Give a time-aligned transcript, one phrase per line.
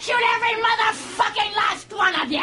[0.00, 2.40] Execute every motherfucking last one of you!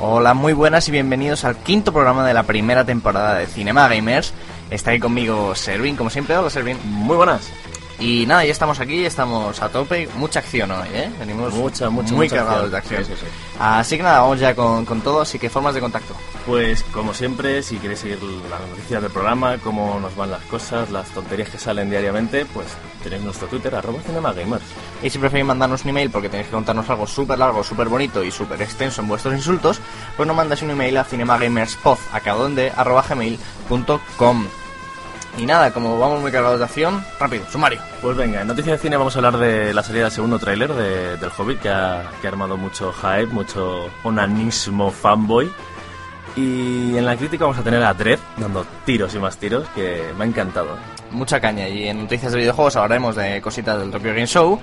[0.00, 4.34] Hola, muy buenas y bienvenidos al quinto programa de la primera temporada de Cinema Gamers.
[4.72, 6.36] Está ahí conmigo Servin, como siempre.
[6.36, 6.78] Hola, Servin.
[6.82, 7.48] Muy buenas.
[7.98, 10.08] Y nada, ya estamos aquí, estamos a tope.
[10.16, 11.10] Mucha acción hoy, ¿eh?
[11.18, 13.04] Venimos Mucha, mucha, muy mucha cargados de acción.
[13.04, 13.26] Sí, sí, sí.
[13.58, 15.22] Así que nada, vamos ya con, con todo.
[15.22, 16.14] Así que formas de contacto.
[16.44, 20.90] Pues como siempre, si queréis seguir las noticias del programa, cómo nos van las cosas,
[20.90, 22.66] las tonterías que salen diariamente, pues
[23.02, 24.64] tenéis nuestro Twitter, arroba cinemagamers.
[25.02, 28.22] Y si preferís mandarnos un email porque tenéis que contarnos algo súper largo, súper bonito
[28.22, 29.80] y súper extenso en vuestros insultos,
[30.16, 31.98] pues nos mandáis un email a cinemagamerspod,
[35.38, 37.78] Y nada, como vamos muy cargados de acción, rápido, sumario.
[38.00, 40.72] Pues venga, en noticias de cine vamos a hablar de la salida del segundo tráiler
[40.72, 45.50] de- del Hobbit, que ha, que ha armado mucho hype, mucho onanismo fanboy.
[46.36, 50.04] Y en la crítica vamos a tener a Dredd dando tiros y más tiros, que
[50.18, 50.76] me ha encantado.
[51.10, 54.58] mucha caña y en noticias de videojuegos hablaremos de cositas del Tokyo Game Show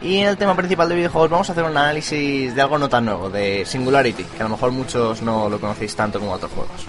[0.00, 2.88] y en el tema principal de videojuegos vamos a hacer un análisis de algo no
[2.88, 6.50] tan nuevo, de Singularity, que a lo mejor muchos no lo conocéis tanto como otros
[6.52, 6.86] juegos.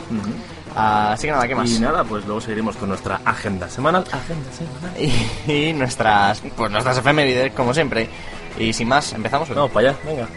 [0.75, 1.69] Así que nada, ¿qué más?
[1.69, 4.03] Y nada, pues luego seguiremos con nuestra agenda semanal.
[4.11, 5.01] Agenda semanal.
[5.47, 8.09] Y, y nuestras, pues nuestras efemérides, como siempre.
[8.57, 9.49] Y sin más, empezamos.
[9.49, 10.27] Vamos para allá, venga.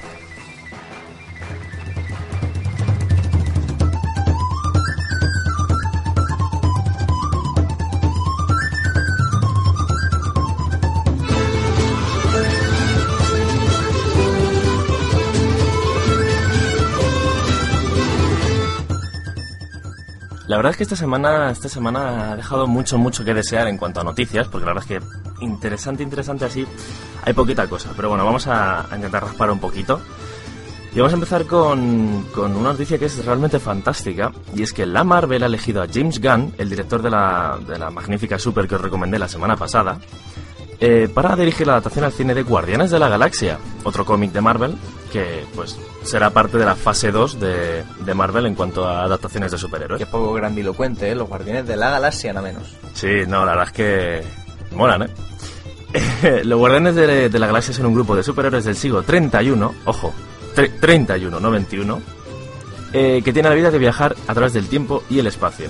[20.56, 23.76] La verdad es que esta semana, esta semana ha dejado mucho, mucho que desear en
[23.76, 26.66] cuanto a noticias, porque la verdad es que interesante, interesante así,
[27.24, 27.90] hay poquita cosa.
[27.94, 30.00] Pero bueno, vamos a, intentar raspar un poquito.
[30.94, 34.86] Y vamos a empezar con, con una noticia que es realmente fantástica, y es que
[34.86, 38.66] la Marvel ha elegido a James Gunn, el director de la, de la magnífica Super
[38.66, 39.98] que os recomendé la semana pasada,
[40.80, 44.40] eh, para dirigir la adaptación al cine de Guardianes de la Galaxia, otro cómic de
[44.40, 44.74] Marvel
[45.16, 49.50] que pues será parte de la fase 2 de, de Marvel en cuanto a adaptaciones
[49.52, 49.98] de superhéroes.
[49.98, 51.14] Qué poco grandilocuente, ¿eh?
[51.14, 52.74] Los guardianes de la galaxia, nada menos.
[52.94, 54.22] Sí, no, la verdad es que
[54.74, 55.08] molan, ¿eh?
[56.44, 60.12] Los Guardianes de, de la Galaxia son un grupo de superhéroes del siglo 31, ojo,
[60.54, 62.00] tre- 31, no 21,
[62.92, 65.68] eh, que tiene la vida de viajar a través del tiempo y el espacio.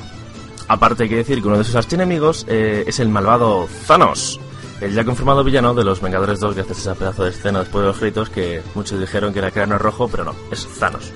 [0.69, 4.41] Aparte hay que decir que uno de sus archienemigos eh, es el malvado Thanos,
[4.81, 7.83] el ya confirmado villano de los Vengadores 2, gracias a ese pedazo de escena después
[7.83, 11.13] de los gritos que muchos dijeron que era cráneo rojo, pero no, es Thanos.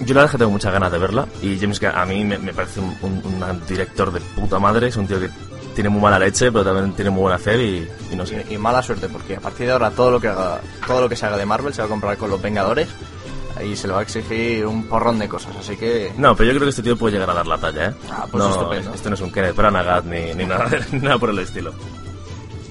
[0.00, 2.38] Yo la verdad que tengo muchas ganas de verla y James Gunn a mí me,
[2.52, 5.30] parece un, director de puta madre, es un tío que
[5.74, 8.44] tiene muy mala leche, pero también tiene muy buena hacer y, y no sé.
[8.50, 11.16] Y, mala suerte, porque a partir de ahora todo lo que haga, todo lo que
[11.16, 12.88] se haga de Marvel se va a comprar con los Vengadores
[13.62, 16.56] y se le va a exigir un porrón de cosas, así que No, pero yo
[16.56, 17.94] creo que este tío puede llegar a dar la talla, ¿eh?
[18.10, 18.94] Ah, pues no, estupendo.
[18.94, 21.72] Este no es un Kenneth Branagh ni, ni nada, nada por el estilo.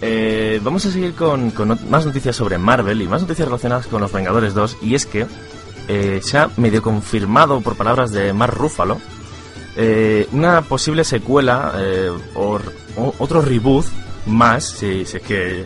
[0.01, 1.53] Eh, vamos a seguir con,
[1.89, 4.79] más noticias sobre Marvel y más noticias relacionadas con los Vengadores 2.
[4.81, 5.25] Y es que
[5.87, 8.99] eh, se ha medio confirmado, por palabras de Mark Ruffalo,
[9.75, 12.59] eh, una posible secuela eh, o,
[12.97, 13.85] o otro reboot
[14.25, 15.65] más, si, si es que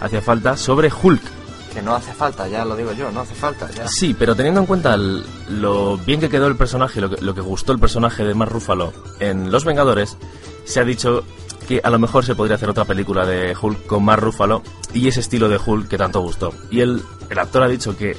[0.00, 1.37] hacía falta, sobre Hulk.
[1.72, 3.86] Que no hace falta, ya lo digo yo, no hace falta, ya.
[3.88, 7.34] Sí, pero teniendo en cuenta el- lo bien que quedó el personaje, lo que, lo
[7.34, 10.16] que gustó el personaje de Mark Ruffalo en Los Vengadores,
[10.64, 11.24] se ha dicho
[11.66, 14.62] que a lo mejor se podría hacer otra película de Hulk con Mark Ruffalo
[14.94, 16.52] y ese estilo de Hulk que tanto gustó.
[16.70, 18.16] Y el, el actor ha dicho que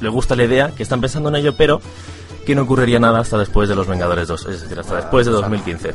[0.00, 1.80] le gusta la idea, que están pensando en ello, pero
[2.44, 5.32] que no ocurriría nada hasta después de Los Vengadores 2, es decir, hasta después de
[5.32, 5.94] 2015.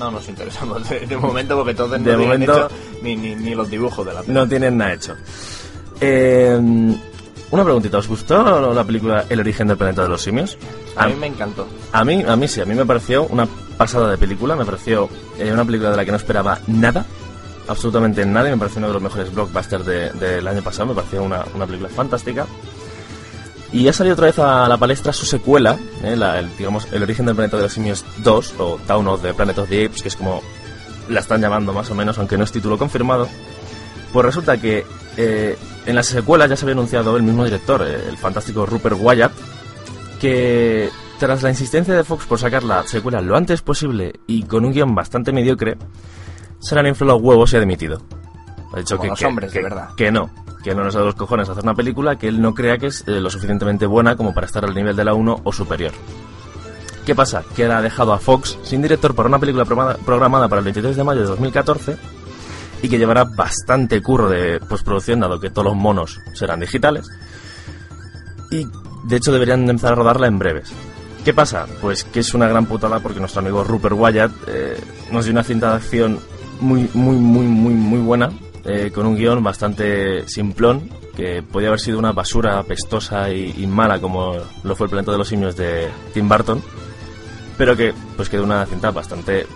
[0.00, 3.34] No nos interesamos de, de momento porque todos De no tienen momento- hecho ni, ni,
[3.36, 4.32] ni los dibujos de la peli.
[4.32, 5.14] No tienen nada hecho.
[6.00, 6.58] Eh,
[7.50, 10.58] una preguntita, ¿os gustó la película El origen del planeta de los simios?
[10.96, 11.66] A mí me encantó.
[11.92, 13.46] A mí, a mí sí, a mí me pareció una
[13.76, 15.08] pasada de película, me pareció
[15.38, 17.06] eh, una película de la que no esperaba nada,
[17.68, 20.94] absolutamente nada, y me pareció uno de los mejores blockbusters de- del año pasado, me
[20.94, 22.46] pareció una, una película fantástica.
[23.72, 27.02] Y ha salido otra vez a la palestra su secuela, eh, la- el, digamos, El
[27.02, 30.02] origen del planeta de los simios 2, o Town of the Planet of the Apes,
[30.02, 30.42] que es como
[31.08, 33.28] la están llamando más o menos, aunque no es título confirmado.
[34.12, 34.84] Pues resulta que
[35.18, 38.96] eh, en las secuelas ya se había anunciado el mismo director, eh, el fantástico Rupert
[38.98, 39.32] Wyatt,
[40.20, 40.88] que
[41.18, 44.72] tras la insistencia de Fox por sacar la secuela lo antes posible y con un
[44.72, 45.76] guion bastante mediocre,
[46.60, 48.00] se le han inflado los huevos y ha dimitido.
[48.72, 49.88] Ha dicho Como que, los que- hombres, de que- verdad.
[49.96, 50.30] que no,
[50.62, 53.02] que no nos da los cojones hacer una película que él no crea que es
[53.06, 55.92] eh, lo suficientemente buena como para estar al nivel de la 1 o superior.
[57.06, 57.42] ¿Qué pasa?
[57.56, 61.04] Que ha dejado a Fox sin director para una película programada para el 23 de
[61.04, 61.96] mayo de 2014
[62.82, 67.08] y que llevará bastante curro de postproducción dado que todos los monos serán digitales
[68.50, 68.66] y
[69.04, 70.72] de hecho deberían de empezar a rodarla en breves.
[71.24, 71.66] ¿Qué pasa?
[71.80, 74.80] Pues que es una gran putada porque nuestro amigo Rupert Wyatt eh,
[75.12, 76.20] nos dio una cinta de acción
[76.60, 78.30] muy, muy, muy, muy, muy buena,
[78.64, 83.66] eh, con un guion bastante simplón, que podía haber sido una basura apestosa y, y
[83.66, 86.62] mala como lo fue el planeta de los simios de Tim Burton,
[87.56, 89.46] pero que pues quedó una cinta bastante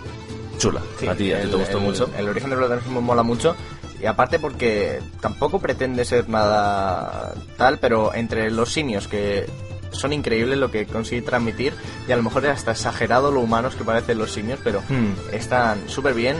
[0.57, 0.81] chula.
[0.99, 2.09] Sí, a ti, a ti te gustó el- mucho.
[2.17, 3.55] El origen del protagonismo mola mucho.
[4.01, 9.45] Y aparte porque tampoco pretende ser nada tal, pero entre los simios que
[9.91, 11.71] son increíbles lo que consigue transmitir
[12.07, 15.13] y a lo mejor es hasta exagerado lo humanos que parecen los simios, pero Hmm.
[15.31, 16.37] están súper bien.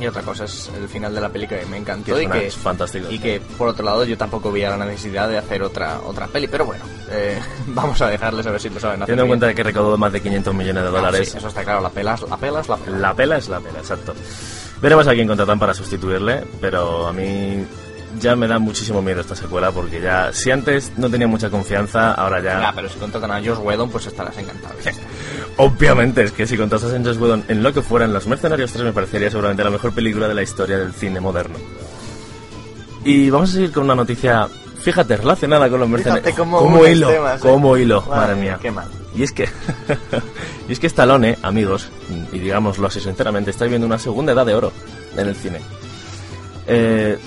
[0.00, 2.50] Y otra cosa es el final de la película que me encantó Que y que
[2.50, 3.06] fantástico.
[3.10, 6.48] y que por otro lado yo tampoco veía la necesidad de hacer otra otra peli,
[6.48, 9.06] pero bueno, eh, vamos a dejarles a ver si lo saben hacer.
[9.06, 11.48] Teniendo en cuenta de que recaudó más de 500 millones de Ah, dólares, sí, eso
[11.48, 12.98] está claro, la pela la pela, es la pela.
[12.98, 14.14] La pela es la pela, exacto.
[14.80, 17.64] Veremos a quién contratan para sustituirle, pero a mí
[18.18, 22.12] ya me da muchísimo miedo esta secuela porque ya, si antes no tenía mucha confianza,
[22.12, 22.60] ahora ya...
[22.60, 24.74] Ya, pero si contratan a Josh Whedon, pues estarás encantado.
[25.56, 28.84] Obviamente, es que si contratas en Josh Whedon en lo que fueran Los Mercenarios 3
[28.84, 31.56] me parecería seguramente la mejor película de la historia del cine moderno.
[33.04, 34.48] Y vamos a seguir con una noticia,
[34.80, 36.34] fíjate, relacionada con Los Mercenarios.
[36.36, 37.42] Cómo unes hilo, temas, ¿eh?
[37.42, 38.58] cómo hilo, Madre mía.
[38.60, 38.88] qué mal.
[39.14, 39.44] Y es que,
[40.68, 41.88] y es que Stallone, amigos,
[42.32, 44.72] y digámoslo así sinceramente, está viviendo una segunda edad de oro
[45.16, 45.60] en el cine.
[46.66, 47.18] Eh,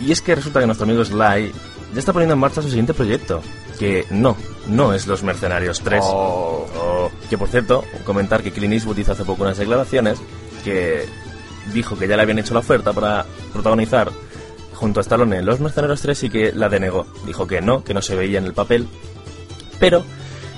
[0.00, 1.52] y es que resulta que nuestro amigo Sly
[1.92, 3.40] ya está poniendo en marcha su siguiente proyecto,
[3.78, 4.36] que no,
[4.66, 6.00] no es Los Mercenarios 3.
[6.04, 6.66] Oh.
[6.76, 10.18] O- que por cierto, comentar que Clint Eastwood hizo hace poco unas declaraciones
[10.64, 11.06] que
[11.72, 14.10] dijo que ya le habían hecho la oferta para protagonizar
[14.74, 17.06] junto a Stallone en Los Mercenarios 3 y que la denegó.
[17.26, 18.88] Dijo que no, que no se veía en el papel,
[19.78, 20.04] pero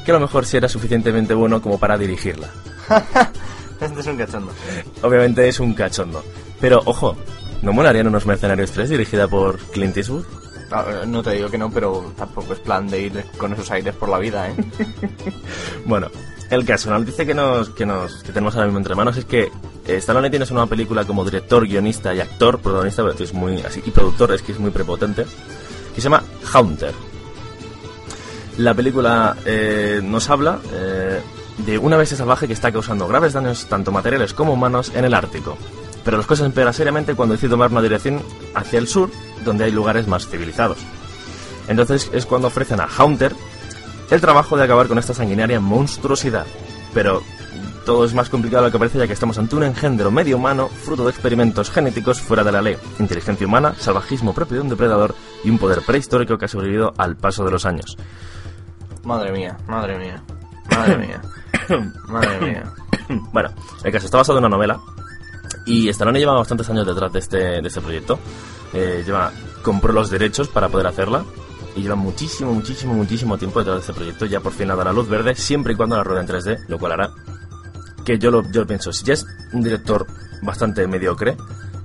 [0.05, 2.49] que a lo mejor sí era suficientemente bueno como para dirigirla.
[3.81, 4.53] Este es un cachondo.
[5.03, 6.25] Obviamente es un cachondo.
[6.61, 7.15] Pero ojo,
[7.62, 10.25] ¿no molarían unos Mercenarios 3 dirigida por Clint Eastwood?
[10.70, 13.70] No, eh, no te digo que no, pero tampoco es plan de ir con esos
[13.70, 14.55] aires por la vida, ¿eh?
[15.85, 16.08] Bueno,
[16.50, 19.25] el caso, la noticia que nos, que nos que tenemos ahora mismo entre manos es
[19.25, 19.50] que
[19.87, 23.82] eh, Stallone tiene una película como director, guionista y actor, protagonista, pero es muy así,
[23.85, 25.25] y productor, es que es muy prepotente,
[25.94, 26.93] que se llama Haunter.
[28.59, 31.20] La película eh, nos habla eh,
[31.59, 35.14] de una bestia salvaje que está causando graves daños tanto materiales como humanos en el
[35.14, 35.59] Ártico.
[36.06, 38.23] Pero las cosas empeoran seriamente cuando decide tomar una dirección
[38.55, 39.11] hacia el sur,
[39.44, 40.79] donde hay lugares más civilizados.
[41.67, 43.35] Entonces es cuando ofrecen a Haunter
[44.12, 46.47] el trabajo de acabar con esta sanguinaria monstruosidad.
[46.94, 47.25] Pero
[47.85, 50.37] todo es más complicado de lo que parece ya que estamos ante un engendro medio
[50.37, 54.69] humano, fruto de experimentos genéticos fuera de la ley, inteligencia humana, salvajismo propio de un
[54.69, 55.12] depredador
[55.43, 57.97] y un poder prehistórico que ha sobrevivido al paso de los años.
[59.02, 60.23] Madre mía, madre mía,
[60.70, 61.20] madre mía,
[62.09, 62.73] madre mía.
[63.32, 63.50] bueno,
[63.82, 64.81] el caso está basado en una novela
[65.67, 68.19] y Stallone lleva bastantes años detrás de este, de este proyecto.
[68.73, 71.25] Eh, lleva, compró los derechos para poder hacerla
[71.75, 74.26] y lleva muchísimo, muchísimo, muchísimo tiempo detrás de este proyecto.
[74.26, 76.64] Ya por fin le da la luz verde, siempre y cuando la rueda en 3D,
[76.69, 77.11] lo cual hará
[78.07, 78.93] que yo lo, yo lo pienso.
[78.93, 80.07] Si ya es un director
[80.40, 81.37] bastante mediocre,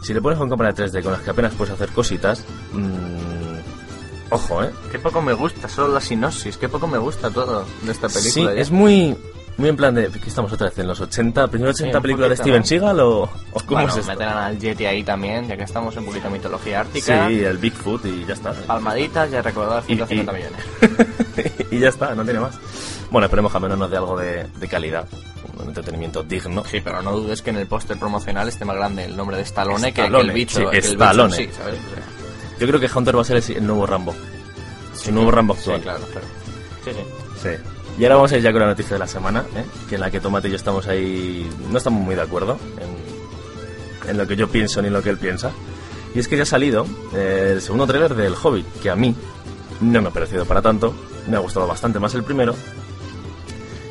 [0.03, 4.29] si le pones con cámara de 3D con las que apenas puedes hacer cositas, mmm,
[4.29, 4.72] ojo, ¿eh?
[4.91, 8.32] Qué poco me gusta, solo la sinopsis, qué poco me gusta todo de esta película.
[8.32, 8.53] Sí, ya.
[8.53, 9.17] es muy,
[9.58, 10.10] muy en plan de.
[10.10, 10.77] ¿Qué estamos otra vez?
[10.79, 11.48] ¿En los 80?
[11.50, 12.65] ¿Primero 80 un películas de Steven.
[12.65, 14.12] Seagal o, o cómo Bueno, es esto?
[14.12, 17.27] meterán al Yeti ahí también, ya que estamos en un poquito de mitología Sí, ártica.
[17.27, 18.53] el Bigfoot y ya está.
[18.53, 21.62] Palmaditas, ya recordar Y- 150 y- millones.
[21.72, 22.55] y ya está, no tiene más.
[23.12, 25.05] Bueno, esperemos que al menos nos dé algo de, de calidad,
[25.60, 26.63] un entretenimiento digno.
[26.65, 29.43] Sí, pero no dudes que en el póster promocional esté más grande el nombre de
[29.43, 30.60] Stallone, que- que, Stallone, el bicho.
[30.60, 31.36] sí, que el bicho, Stallone.
[31.36, 31.79] sí, ¿sabes?
[32.60, 34.15] Yo creo que Hunter va a ser el, nuevo Rambo.
[34.96, 35.81] Su nuevo Rambo sí, actual.
[35.81, 36.27] claro, claro.
[36.86, 37.01] Sí, sí.
[37.43, 37.50] Sí.
[37.98, 39.65] Y ahora vamos a ir ya con la noticia de la semana, ¿eh?
[39.88, 42.57] que en la que Tomate y yo estamos ahí, no estamos muy de acuerdo
[44.07, 45.51] en, lo que yo pienso ni en lo que él piensa.
[46.15, 49.15] Y es que ya ha salido eh, el segundo tráiler del Hobbit, que a mí
[49.81, 50.93] no me ha parecido para tanto,
[51.29, 52.55] me ha gustado bastante más el primero.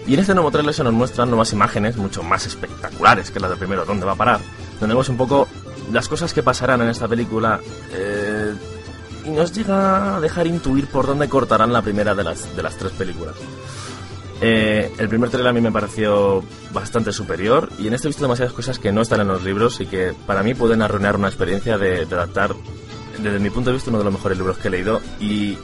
[0.07, 3.51] Y en este nuevo tráiler se nos muestran nuevas imágenes, mucho más espectaculares que las
[3.51, 4.41] del primero, donde va a parar.
[4.81, 5.47] Donde vemos un poco
[5.93, 7.61] las cosas que pasarán en esta película
[7.93, 8.55] eh,
[9.25, 12.77] y nos llega a dejar intuir por dónde cortarán la primera de las, de las
[12.77, 13.35] tres películas.
[14.43, 16.43] Eh, el primer trailer a mí me pareció
[16.73, 19.81] bastante superior y en este he visto demasiadas cosas que no están en los libros
[19.81, 22.55] y que para mí pueden arruinar una experiencia de, de adaptar,
[23.19, 25.59] desde mi punto de vista, uno de los mejores libros que he leído y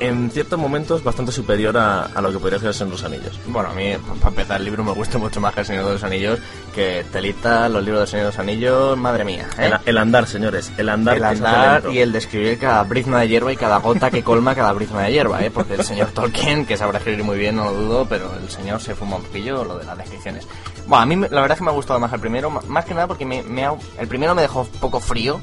[0.00, 3.38] en ciertos momentos bastante superior a, a lo que podría ser en los anillos.
[3.46, 5.92] Bueno, a mí, para empezar, el libro me gusta mucho más que El Señor de
[5.94, 6.38] los Anillos,
[6.74, 9.48] que Telita, los libros del Señor de los Anillos, madre mía.
[9.58, 9.66] ¿eh?
[9.66, 13.52] El, el andar, señores, el andar, el andar y el describir cada brizna de hierba
[13.52, 15.50] y cada gota que colma cada brizna de hierba, ¿eh?
[15.50, 18.80] porque el señor Tolkien, que sabrá escribir muy bien, no lo dudo, pero el señor
[18.80, 20.46] se fuma un poquillo lo de las descripciones.
[20.86, 22.94] Bueno, a mí la verdad es que me ha gustado más el primero, más que
[22.94, 25.40] nada porque me, me ha- el primero me dejó un poco frío,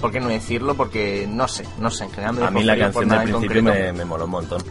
[0.00, 0.74] ¿por qué no decirlo?
[0.74, 3.92] Porque no sé, no sé, en general me A mí la canción del principio me,
[3.92, 4.62] me moló un montón.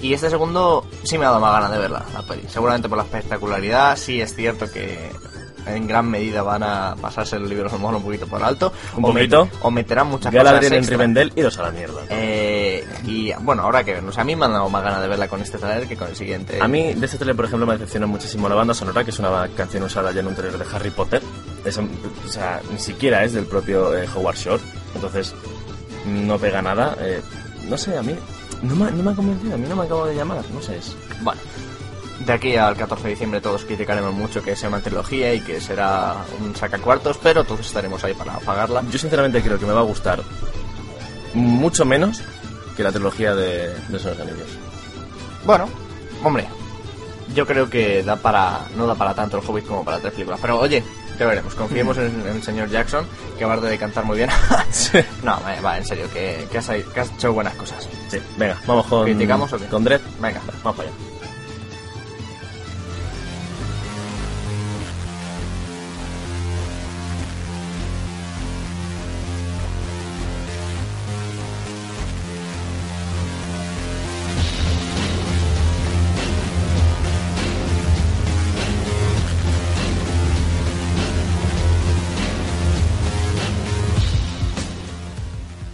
[0.00, 2.42] Y este segundo sí me ha dado más ganas de verla, la peli.
[2.48, 5.10] Seguramente por la espectacularidad, sí es cierto que
[5.66, 8.72] en gran medida van a pasarse los libros de un poquito por alto.
[8.96, 9.48] Un o poquito.
[9.62, 10.90] o meterán muchas Galadriel cosas en.
[10.90, 12.02] Rivendell, iros a la mierda.
[12.10, 14.16] Eh, y bueno, ahora que vernos.
[14.18, 16.16] A mí me han dado más ganas de verla con este trailer que con el
[16.16, 16.60] siguiente.
[16.60, 19.18] A mí, de este trailer, por ejemplo, me decepcionó muchísimo la banda sonora, que es
[19.18, 21.22] una canción usada ya en un trailer de Harry Potter.
[21.64, 21.84] Es, o
[22.28, 24.62] sea, ni siquiera es del propio eh, Howard Shore.
[24.94, 25.34] Entonces,
[26.06, 26.96] no pega nada.
[27.00, 27.20] eh,
[27.68, 28.14] no sé, a mí
[28.62, 30.78] no me, no me ha convencido, a mí no me acabo de llamar, no sé.
[30.78, 31.40] Es, Bueno,
[32.24, 35.60] de aquí al 14 de diciembre todos criticaremos mucho que sea una trilogía y que
[35.60, 38.82] será un sacacuartos, pero todos estaremos ahí para pagarla.
[38.90, 40.22] yo, sinceramente, creo que me va a gustar
[41.34, 42.22] mucho menos
[42.76, 44.48] que la trilogía de, de los Anillos.
[45.44, 45.68] Bueno,
[46.22, 46.46] hombre,
[47.34, 50.38] yo creo que da para no da para tanto el Hobbit como para tres películas.
[50.40, 50.82] Pero oye,
[51.18, 51.54] ya veremos.
[51.54, 53.06] Confiemos en, en el señor Jackson,
[53.38, 54.30] que va de cantar muy bien.
[55.22, 57.88] no, va, va, en serio, que, que has, que has hecho buenas cosas.
[58.08, 59.66] Sí, venga, vamos con, ¿Criticamos o qué?
[59.66, 60.00] con Dredd.
[60.20, 60.40] Venga.
[60.62, 61.15] Vamos para allá.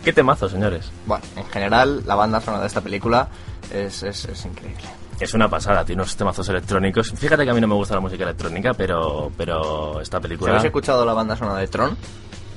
[0.04, 0.90] Qué temazo, señores.
[1.06, 3.28] Bueno, en general, la banda sonora de esta película
[3.72, 4.82] es, es, es increíble.
[5.20, 7.12] Es una pasada, tiene unos temazos electrónicos.
[7.16, 10.50] Fíjate que a mí no me gusta la música electrónica, pero, pero esta Si película
[10.52, 11.96] habéis escuchado la banda sonora de Tron,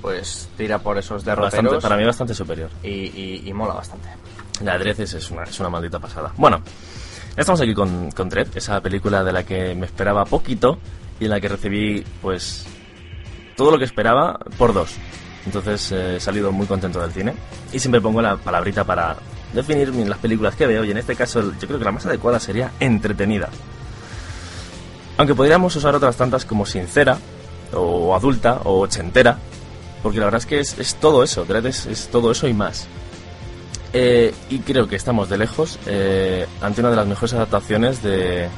[0.01, 2.69] pues tira por esos bastante, derroteros para mí bastante superior.
[2.81, 4.09] y, y, y mola bastante.
[4.61, 6.31] La Dredd es, es una, es una maldita pasada.
[6.37, 6.61] Bueno,
[7.37, 10.79] estamos aquí con, con Dredd, esa película de la que me esperaba poquito
[11.19, 12.65] y en la que recibí, pues,
[13.55, 14.95] todo lo que esperaba por dos.
[15.45, 17.33] Entonces eh, he salido muy contento del cine
[17.71, 19.15] y siempre pongo la palabrita para
[19.53, 22.39] definir las películas que veo y en este caso yo creo que la más adecuada
[22.39, 23.49] sería entretenida.
[25.17, 27.17] Aunque podríamos usar otras tantas como sincera
[27.73, 29.37] o adulta o ochentera,
[30.03, 32.53] porque la verdad es que es, es todo eso, Dredd es, es todo eso y
[32.53, 32.87] más.
[33.93, 38.49] Eh, y creo que estamos de lejos eh, ante una de las mejores adaptaciones de,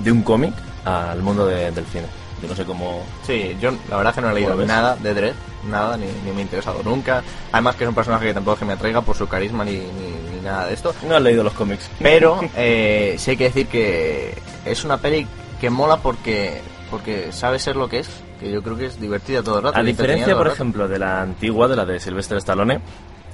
[0.00, 0.52] de un cómic
[0.84, 2.06] al mundo de- del cine.
[2.42, 3.04] Yo no sé cómo...
[3.24, 5.34] Sí, yo la verdad es que no he leído nada de Dredd,
[5.68, 7.22] nada, ni, ni me he interesado nunca.
[7.52, 9.72] Además que es un personaje que tampoco es que me atraiga por su carisma ni,
[9.72, 10.94] ni, ni nada de esto.
[11.06, 11.90] No he leído los cómics.
[12.00, 15.26] Pero eh, sí hay que decir que es una peli
[15.60, 19.42] que mola porque porque sabe ser lo que es, que yo creo que es divertida
[19.42, 19.78] todo el rato.
[19.78, 22.80] A diferencia, por ejemplo, de la antigua, de la de Sylvester Stallone,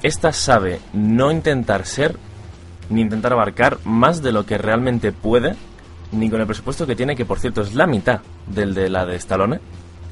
[0.02, 2.16] esta sabe no intentar ser
[2.90, 5.56] ni intentar abarcar más de lo que realmente puede,
[6.12, 9.06] ni con el presupuesto que tiene, que por cierto es la mitad del de la
[9.06, 9.60] de Stallone.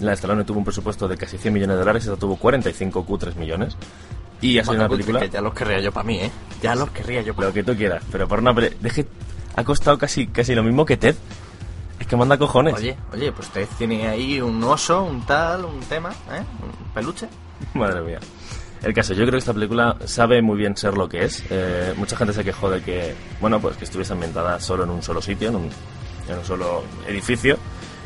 [0.01, 3.07] La de Stallone tuvo un presupuesto de casi 100 millones de dólares, esta tuvo 45
[3.07, 3.77] Q3 millones.
[4.41, 5.21] Y ha sido Bueno, una pues, película...
[5.21, 6.31] que ya los querría yo para mí, ¿eh?
[6.63, 8.77] Ya los querría yo para Lo que tú quieras, pero por una peli...
[8.81, 9.07] Deje...
[9.57, 11.15] Ha costado casi, casi lo mismo que Ted.
[12.01, 12.75] Es que manda cojones.
[12.75, 16.43] Oye, oye, pues usted tiene ahí un oso, un tal, un tema, ¿eh?
[16.61, 17.29] Un peluche.
[17.75, 18.19] Madre mía.
[18.83, 21.43] El caso, yo creo que esta película sabe muy bien ser lo que es.
[21.49, 25.03] Eh, mucha gente se quejó de que, bueno, pues que estuviese ambientada solo en un
[25.03, 25.71] solo sitio, en un,
[26.29, 27.57] en un solo edificio.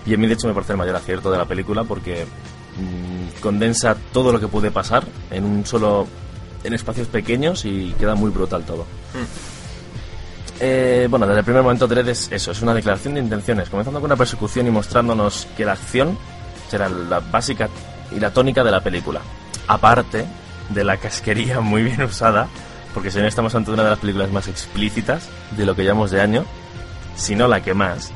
[0.08, 3.40] Y a mí, de hecho, me parece el mayor acierto de la película porque mm,
[3.42, 6.06] condensa todo lo que puede pasar en un solo.
[6.64, 8.86] en espacios pequeños y queda muy brutal todo.
[10.60, 14.00] Eh, bueno, desde el primer momento Dredd es eso, es una declaración de intenciones, comenzando
[14.00, 16.18] con una persecución y mostrándonos que la acción
[16.68, 17.68] será la básica
[18.10, 19.20] y la tónica de la película.
[19.68, 20.26] Aparte
[20.70, 22.48] de la casquería muy bien usada,
[22.94, 26.10] porque si no estamos ante una de las películas más explícitas de lo que llamamos
[26.10, 26.44] de año,
[27.14, 28.10] si no la que más,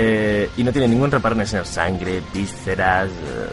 [0.00, 3.48] eh, y no tiene ningún reparo en enseñar sangre, vísceras, eh,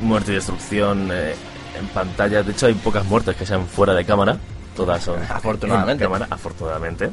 [0.00, 1.34] muerte y destrucción eh,
[1.76, 2.44] en pantalla.
[2.44, 4.38] De hecho, hay pocas muertes que sean fuera de cámara,
[4.76, 6.04] todas son Afortunadamente.
[6.04, 7.10] en cámara, afortunadamente.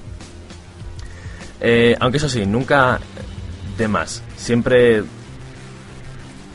[1.61, 2.99] Eh, aunque eso sí, nunca
[3.75, 4.21] de más.
[4.37, 5.03] Siempre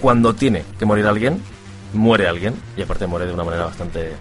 [0.00, 1.42] cuando tiene que morir alguien,
[1.94, 2.54] muere alguien.
[2.76, 4.12] Y aparte muere de una manera bastante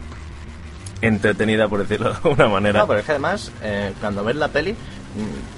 [1.01, 2.79] entretenida, por decirlo de alguna manera.
[2.79, 3.51] No, pero es que además,
[4.01, 4.75] cuando ves la peli,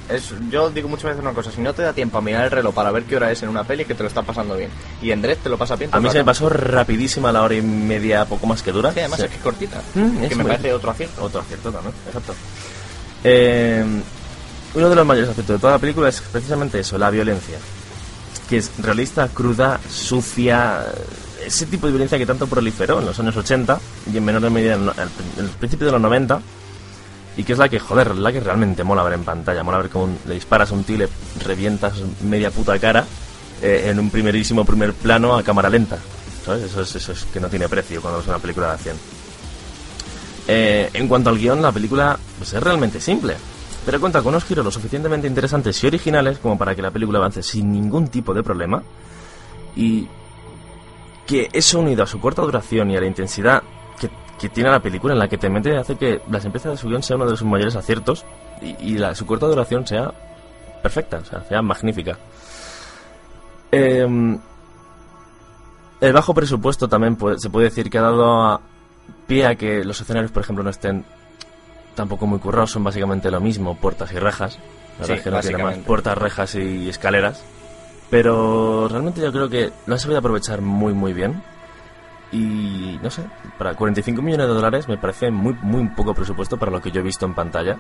[0.10, 2.52] es, yo digo muchas veces una cosa, si no te da tiempo a mirar el
[2.52, 4.70] reloj para ver qué hora es en una peli, que te lo está pasando bien.
[5.02, 5.90] Y en Dredd te lo pasa bien.
[5.94, 8.92] A mí se me pasó rapidísima la hora y media, poco más que dura.
[8.94, 9.26] Sí, además Sí.
[9.26, 9.82] es que es cortita.
[9.96, 11.24] Mm, que me muy- parece otro acierto.
[11.24, 12.34] Otro acierto también, exacto.
[13.24, 13.84] Eh,
[14.76, 17.58] uno de los mayores aciertos de toda la película es precisamente eso, la violencia.
[18.48, 20.84] Que es realista, cruda, sucia,
[21.46, 23.80] ese tipo de violencia que tanto proliferó en los años 80
[24.12, 24.90] y en menor medida en
[25.38, 26.42] el principio de los 90.
[27.40, 29.64] Y que es la que, joder, la que realmente mola ver en pantalla.
[29.64, 31.08] Mola ver cómo le disparas un tío y
[31.42, 33.06] revientas media puta cara
[33.62, 35.98] eh, en un primerísimo primer plano a cámara lenta.
[36.44, 36.66] ¿Sabes?
[36.66, 36.82] Eso
[37.14, 38.98] es, que no tiene precio cuando es una película de acción.
[40.50, 43.38] Eh, en cuanto al guion, la película pues, es realmente simple,
[43.86, 47.20] pero cuenta con unos giros lo suficientemente interesantes y originales como para que la película
[47.20, 48.84] avance sin ningún tipo de problema.
[49.78, 50.10] Y
[51.26, 53.64] que eso unido a su corta duración y a la intensidad
[54.40, 56.88] que, tiene la película en la que te mete hace que la simpleza de su
[56.88, 58.26] guion sea uno de sus mayores aciertos
[58.62, 60.12] y, y la, su corta duración sea
[60.82, 62.18] perfecta, o sea, sea magnífica.
[63.72, 64.40] Em,
[66.02, 68.62] el bajo presupuesto también puede- se puede decir que ha dado a-
[69.28, 71.06] pie a que los escenarios, por ejemplo, no estén
[71.96, 74.58] tampoco muy currados, son básicamente lo mismo, puertas y rejas.
[75.00, 77.44] La verdad Sí, es que no tiene más puertas, rejas y escaleras.
[78.10, 81.44] Pero realmente yo creo que lo han sabido aprovechar muy muy bien.
[82.32, 83.24] Y no sé,
[83.58, 87.00] para 45 millones de dólares me parece muy muy poco presupuesto para lo que yo
[87.02, 87.78] he visto en pantalla.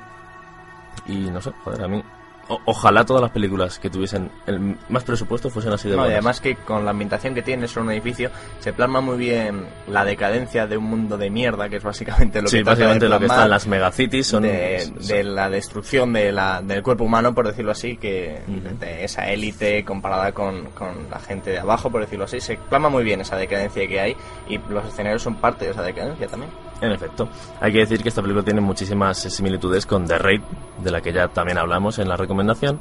[1.06, 2.04] Y no sé, joder, a mí.
[2.50, 6.12] O- ojalá todas las películas que tuviesen el más presupuesto fuesen así de No, y
[6.12, 8.30] además que con la ambientación que tiene sobre un edificio
[8.60, 12.50] se plasma muy bien la decadencia de un mundo de mierda, que es básicamente lo
[12.50, 14.44] sí, que de básicamente lo que está en las megacities son.
[14.44, 18.42] de, son- de la destrucción de la, del cuerpo humano, por decirlo así, que
[18.80, 22.90] de esa élite comparada con, con la gente de abajo, por decirlo así, se plasma
[22.90, 24.16] muy bien esa decadencia que hay
[24.50, 26.52] y los escenarios son parte de esa decadencia también.
[26.82, 27.30] En efecto.
[27.60, 30.42] Hay que decir que esta película tiene muchísimas similitudes con The Raid,
[30.84, 32.80] de la que ya también hablamos en la recomendación,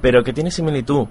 [0.00, 1.06] pero que tiene similitud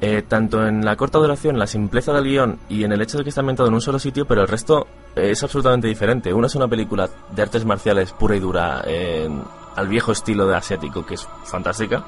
[0.00, 3.24] eh, tanto en la corta duración, la simpleza del guion y en el hecho de
[3.24, 6.32] que está ambientado en un solo sitio, pero el resto eh, es absolutamente diferente.
[6.32, 9.28] Una es una película de artes marciales pura y dura, eh,
[9.76, 12.04] al viejo estilo de asiático, que es fantástica,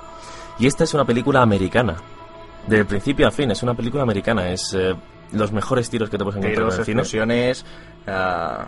[0.59, 1.97] y esta es una película americana.
[2.67, 4.95] De principio a fin, es una película americana, es eh,
[5.33, 7.01] los mejores tiros que te puedes encontrar Tiros, en el cine.
[7.01, 7.65] explosiones,
[8.07, 8.67] ah,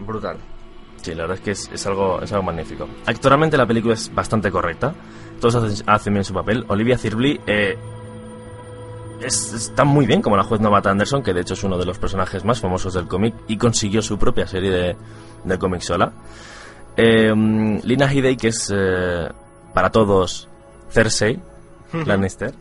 [0.00, 0.36] brutal.
[1.02, 2.88] Sí, la verdad es que es, es algo, es algo magnífico.
[3.06, 4.92] Actualmente la película es bastante correcta.
[5.40, 6.64] Todos hacen, hacen bien su papel.
[6.68, 7.76] Olivia Thirlby eh,
[9.20, 11.84] es- está muy bien como la juez novata Anderson, que de hecho es uno de
[11.86, 14.96] los personajes más famosos del cómic y consiguió su propia serie de,
[15.44, 16.12] de cómic sola.
[16.96, 17.32] Eh,
[17.84, 19.28] Lina Headey, que es eh,
[19.74, 20.48] para todos
[20.90, 21.38] Cersei
[22.06, 22.54] Lannister.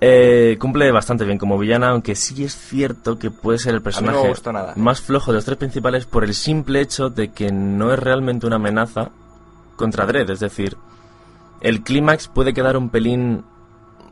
[0.00, 4.32] Eh, cumple bastante bien como villana, aunque sí es cierto que puede ser el personaje
[4.52, 4.72] nada.
[4.76, 8.46] más flojo de los tres principales por el simple hecho de que no es realmente
[8.46, 9.10] una amenaza
[9.74, 10.30] contra Dredd.
[10.30, 10.76] Es decir,
[11.60, 13.44] el clímax puede quedar un pelín.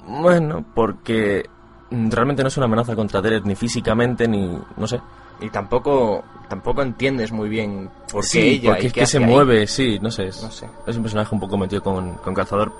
[0.08, 1.48] Bueno, porque
[1.90, 4.58] realmente no es una amenaza contra Dredd ni físicamente ni.
[4.76, 5.00] no sé.
[5.40, 9.06] Y tampoco tampoco entiendes muy bien por qué Sí, ella porque y es qué que
[9.06, 9.24] se ahí.
[9.24, 10.28] mueve, sí, no sé.
[10.28, 10.66] Es, No sé.
[10.86, 12.72] es un personaje un poco metido con, con calzador,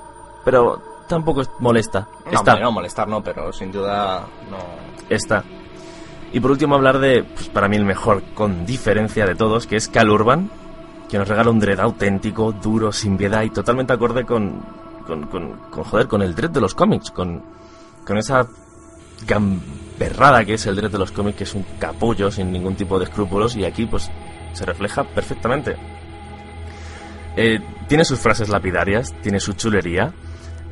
[0.45, 2.09] pero tampoco es- molesta.
[2.27, 2.53] No, Está.
[2.53, 4.59] hombre, no molestar no, pero sin duda no.
[5.09, 5.43] Está.
[6.33, 9.77] Y por último hablar de, pues para mí el mejor con diferencia de todos, que
[9.77, 10.51] es Cal Urban,
[11.09, 14.61] que nos regala un Dread auténtico, duro, sin piedad y totalmente acorde con,
[15.07, 17.43] con, con, con, joder, con el Dread de los cómics, con,
[18.05, 18.47] con esa
[19.27, 22.99] gamberrada que es el Dread de los cómics, que es un capullo sin ningún tipo
[22.99, 24.11] de escrúpulos y aquí pues
[24.53, 25.77] se refleja perfectamente.
[27.37, 30.13] Eh, tiene sus frases lapidarias, tiene su chulería,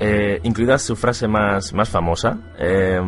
[0.01, 2.39] eh, incluida su frase más, más famosa.
[2.59, 3.01] eh,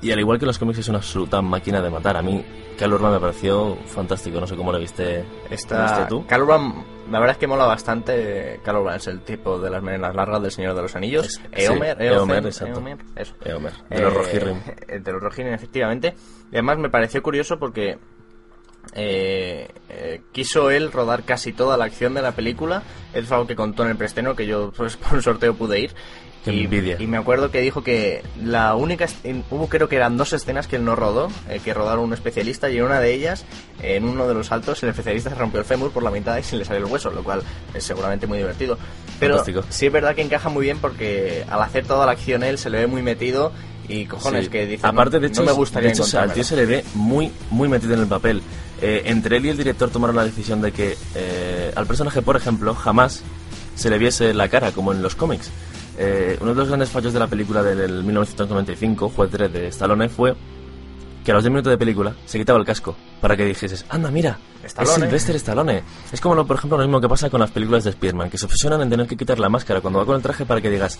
[0.00, 2.16] y al igual que los cómics es una absoluta máquina de matar.
[2.16, 2.44] A mí,
[2.78, 4.38] Cal Urban me pareció fantástico.
[4.38, 6.24] No sé cómo lo viste, Esta, viste tú.
[6.24, 8.60] Cal Urban, la verdad es que mola bastante.
[8.64, 11.40] Cal Urban es el tipo de las melenas largas del Señor de los Anillos.
[11.50, 12.78] Es- Eomer, sí, Eomer, Eomer, exacto.
[12.78, 13.34] Eomer, eso.
[13.44, 14.56] Eomer, de los Eh, Rohirrim.
[14.86, 16.14] eh, De los Rohirrim, efectivamente.
[16.52, 17.98] Y además me pareció curioso porque
[18.94, 22.82] eh, eh, quiso él rodar casi toda la acción de la película.
[23.14, 25.94] Es algo que contó en el preestreno, que yo pues, por un sorteo pude ir.
[26.46, 29.06] Y, me acuerdo que dijo que la única...
[29.50, 32.70] Hubo creo que eran dos escenas que él no rodó, eh, que rodaron un especialista,
[32.70, 33.44] y en una de ellas,
[33.82, 36.42] en uno de los saltos, el especialista se rompió el fémur por la mitad y
[36.42, 37.42] se le salió el hueso, lo cual
[37.74, 38.78] es seguramente muy divertido.
[39.20, 39.64] Pero Fantástico.
[39.68, 42.70] sí es verdad que encaja muy bien porque al hacer toda la acción él se
[42.70, 43.52] le ve muy metido
[43.88, 44.50] y cojones Sí.
[44.50, 46.44] que dice Aparte, no, de hecho, no me gustaría de hecho, al tío encontrármelo".
[46.44, 48.42] se le ve muy, muy metido en el papel.
[48.80, 52.36] Eh, entre él y el director tomaron la decisión de que eh, al personaje, por
[52.36, 53.22] ejemplo, jamás
[53.74, 55.50] se le viese la cara, como en los cómics.
[55.98, 60.08] Eh, uno de los grandes fallos de la película del 1995, Juez Dredd de Stallone,
[60.08, 60.34] fue
[61.24, 64.10] que a los 10 minutos de película se quitaba el casco para que dijeses, anda,
[64.10, 64.94] mira, Stallone.
[64.94, 65.82] es Sylvester Stallone.
[66.12, 68.38] Es como, lo, por ejemplo, lo mismo que pasa con las películas de Spider-Man, que
[68.38, 70.70] se obsesionan en tener que quitar la máscara cuando va con el traje para que
[70.70, 70.98] digas,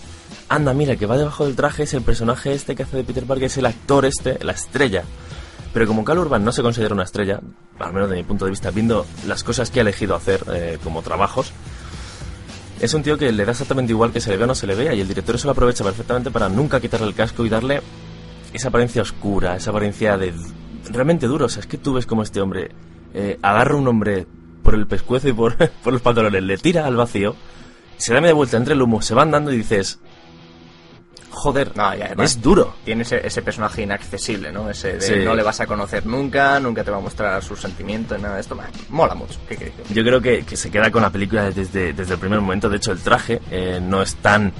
[0.49, 3.23] anda, mira, que va debajo del traje es el personaje este que hace de Peter
[3.23, 5.03] Parker, es el actor este, la estrella.
[5.73, 7.39] Pero como Cal Urban no se considera una estrella,
[7.79, 10.79] al menos de mi punto de vista, viendo las cosas que ha elegido hacer eh,
[10.83, 11.51] como trabajos,
[12.79, 14.65] es un tío que le da exactamente igual que se le vea o no se
[14.65, 17.49] le vea y el director eso lo aprovecha perfectamente para nunca quitarle el casco y
[17.49, 17.81] darle
[18.53, 20.33] esa apariencia oscura, esa apariencia de
[20.89, 21.45] realmente duro.
[21.45, 22.71] O sea, es que tú ves como este hombre
[23.13, 24.25] eh, agarra a un hombre
[24.63, 27.35] por el pescuezo y por, por los pantalones, le tira al vacío,
[27.97, 29.99] se da media vuelta entre el humo, se va andando y dices,
[31.29, 32.75] joder, No, y además es duro.
[32.83, 34.69] Tiene ese, ese personaje inaccesible, ¿no?
[34.69, 35.13] Ese de Sí.
[35.23, 38.41] no le vas a conocer nunca, nunca te va a mostrar sus sentimientos, nada de
[38.41, 38.57] esto.
[38.89, 39.39] Mola mucho.
[39.47, 39.71] ¿Qué?
[39.89, 42.69] Yo creo que, que se queda con la película desde, desde el primer momento.
[42.69, 44.51] De hecho, el traje eh, no es tan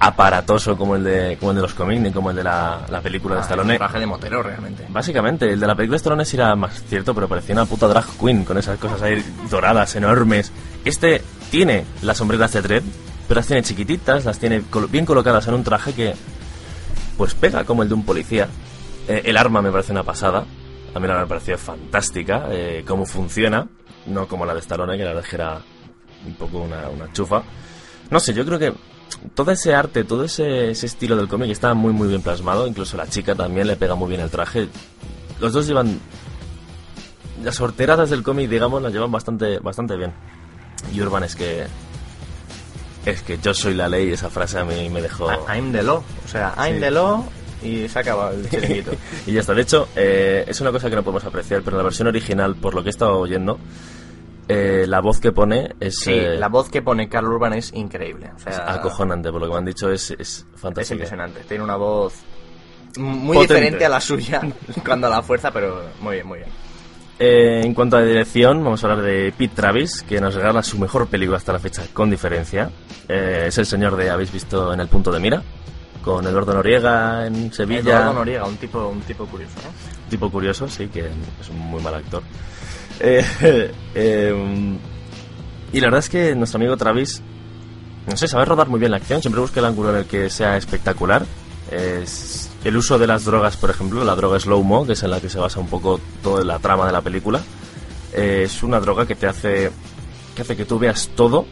[0.00, 3.00] aparatoso como el de, como el de los cómics ni como el de la, la
[3.00, 3.74] película de Ah, Stallone.
[3.74, 4.84] es un traje de motero, realmente.
[4.88, 7.88] Básicamente, el de la película de Stallone sí era más cierto, pero parecía una puta
[7.88, 10.52] drag queen con esas cosas ahí doradas, enormes.
[10.84, 12.84] Este tiene las sombreras de Dredd,
[13.28, 16.14] pero las tiene chiquititas, las tiene bien colocadas en un traje que
[17.18, 18.48] pues pega como el de un policía.
[19.06, 20.46] Eh, el arma me parece una pasada.
[20.94, 23.68] A mí la me pareció fantástica, eh, cómo funciona,
[24.06, 25.60] no como la de Stallone, que la verdad era
[26.26, 27.42] un poco una, una chufa.
[28.10, 28.72] No sé, yo creo que
[29.34, 32.66] todo ese arte, todo ese, estilo del cómic está muy muy bien plasmado.
[32.66, 34.68] Incluso la chica también le pega muy bien el traje.
[35.40, 36.00] Los dos llevan
[37.44, 40.12] las sorteradas del cómic, digamos, las llevan bastante bastante bien.
[40.94, 41.66] Y Urban es que
[43.06, 44.12] es que yo soy la ley.
[44.12, 46.02] Esa frase a mí me dejó I'm the law.
[46.24, 46.80] O sea, I'm Sí.
[46.80, 47.24] the law
[47.62, 48.92] y se acaba el chiringuito.
[49.26, 49.54] y ya está.
[49.54, 52.74] De hecho, eh, es una cosa que no podemos apreciar, pero la versión original, por
[52.74, 53.58] lo que he estado oyendo,
[54.48, 57.72] eh, la voz que pone es, Sí, eh, la voz que pone Carl Urban es
[57.74, 58.30] increíble.
[58.34, 59.30] O sea, es acojonante.
[59.30, 60.94] Por lo que me han dicho, es, es Es fantástica.
[60.94, 61.40] impresionante.
[61.48, 62.14] Tiene una voz
[62.96, 63.54] muy Potente.
[63.54, 64.40] diferente a la suya
[64.84, 66.50] cuando a la fuerza, pero muy bien, muy bien.
[67.18, 70.78] Eh, en cuanto a dirección, vamos a hablar de Pete Travis, que nos regala su
[70.78, 72.70] mejor película hasta la fecha, con diferencia.
[73.08, 75.42] Eh, es el señor de Habéis visto en el punto de mira,
[76.02, 77.80] con Eduardo Noriega en Sevilla.
[77.80, 79.98] Eduardo Noriega, un tipo, un tipo curioso, ¿no?
[80.08, 81.06] tipo curioso, sí, que
[81.40, 82.22] es un muy mal actor.
[83.00, 83.24] Eh,
[83.94, 84.78] eh,
[85.72, 87.22] y la verdad es que nuestro amigo Travis,
[88.06, 90.30] no sé, sabe rodar muy bien la acción, siempre busca el ángulo en el que
[90.30, 91.24] sea espectacular.
[91.70, 95.20] Es el uso de las drogas, por ejemplo, la droga slow-mo, que es en la
[95.20, 97.40] que se basa un poco toda la trama de la película,
[98.12, 99.70] eh, es una droga que te hace
[100.34, 101.46] que hace que tú veas todo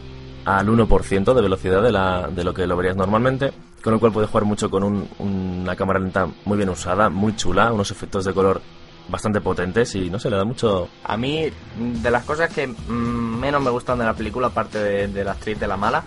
[0.45, 3.51] al 1% de velocidad de, la, de lo que lo verías normalmente,
[3.83, 7.35] con lo cual puedes jugar mucho con un- una cámara lenta muy bien usada, muy
[7.35, 8.61] chula, unos efectos de color
[9.09, 10.87] bastante potentes y no sé, le da mucho...
[11.03, 12.91] A mí, de las cosas que mm,
[13.39, 16.03] menos me gustan de la película, aparte de, la actriz de la mala,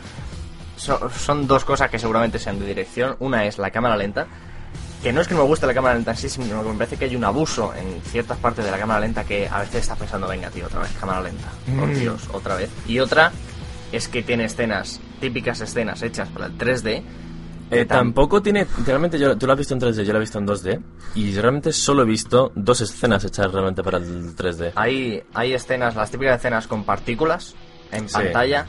[0.76, 3.16] so- son dos cosas que seguramente sean de dirección.
[3.20, 4.26] Una es la cámara lenta,
[5.02, 6.74] que no es que no me guste la cámara lenta en sí, sino que me
[6.76, 9.76] parece que hay un abuso en ciertas partes de la cámara lenta que a veces
[9.82, 11.48] estás pensando, venga, tío, otra vez, cámara lenta.
[11.78, 12.70] Por Dios, otra vez.
[12.86, 13.32] Y otra
[13.92, 17.02] es que tiene escenas, típicas escenas hechas para el 3D.
[17.72, 20.20] Eh, tam- tampoco tiene, realmente yo, tú lo has visto en 3D, yo lo he
[20.20, 20.80] visto en 2D
[21.14, 24.72] y realmente solo he visto dos escenas hechas realmente para el 3D.
[24.74, 27.54] Hay, hay escenas, las típicas escenas con partículas
[27.92, 28.14] en Sí.
[28.14, 28.66] pantalla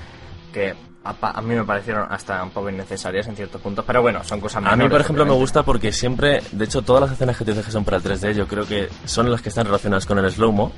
[0.54, 4.24] que a, a mí me parecieron hasta un poco innecesarias en ciertos puntos, pero bueno,
[4.24, 7.12] son cosas A mí, menores, por ejemplo, me gusta porque siempre, de hecho, todas las
[7.12, 9.66] escenas que te que son para el 3D, yo creo que son las que están
[9.66, 10.72] relacionadas con el slow-mo.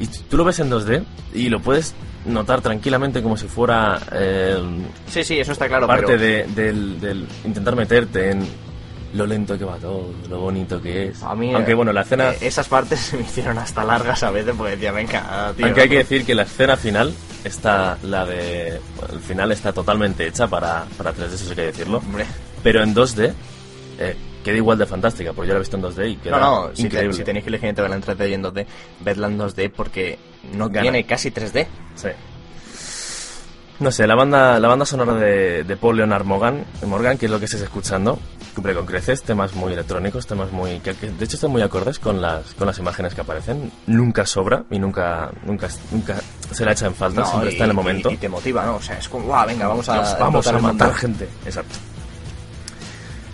[0.00, 1.04] Y tú lo ves en 2D
[1.34, 4.56] y lo puedes notar tranquilamente como si fuera eh,
[5.08, 8.46] Sí, sí, eso está claro, parte pero de, del, del intentar meterte en
[9.14, 11.22] lo lento que va todo, lo bonito que es.
[11.22, 12.30] a mí, Aunque bueno, la escena...
[12.32, 15.66] eh, esas partes se me hicieron hasta largas a veces porque decía, venga, tío.
[15.66, 17.12] Aunque hay que decir que la escena final
[17.44, 18.80] está, la de...
[19.12, 21.98] El final está totalmente hecha para, para 3D, eso hay que decirlo.
[21.98, 22.26] Hombre.
[22.62, 23.32] Pero en 2D
[24.00, 26.68] eh, queda igual de fantástica, porque yo la he visto en 2D y queda No,
[26.68, 28.66] no, si, te- si tenéis que elegir entre verla en 3D y en 2D,
[29.00, 30.18] vedla en 2D porque
[30.52, 30.82] no Gana.
[30.82, 31.66] tiene casi 3D.
[31.96, 32.08] Sí.
[33.80, 37.30] No sé, la banda, la banda sonora de, de Paul Leonard Morgan, Morgan, que es
[37.32, 38.18] lo que estés escuchando,
[38.58, 40.80] cumple con creces, temas muy electrónicos, temas muy...
[40.80, 43.70] que, que de hecho están muy acordes con las, con las imágenes que aparecen.
[43.86, 46.16] Nunca sobra y nunca, nunca, nunca
[46.50, 48.10] se la echa en falta, siempre y- está en el momento.
[48.10, 48.76] Y, y te motiva, ¿no?
[48.76, 50.94] O sea, es como, guau, venga, vamos a, Nos vamos a matar mundo".
[50.94, 51.28] gente.
[51.46, 51.76] Exacto.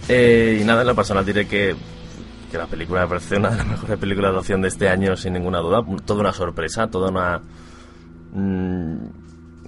[0.09, 1.75] Eh, y nada, en lo personal diré que,
[2.51, 5.17] que la película me parece una de las mejores películas de acción de este año,
[5.17, 5.83] sin ninguna duda.
[6.05, 7.41] Toda una sorpresa, toda una...
[8.33, 8.95] mm,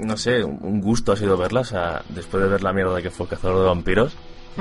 [0.01, 1.61] no sé, un gusto ha sido verla.
[1.61, 4.15] O sea, después de ver la mierda que fue Cazador de Vampiros,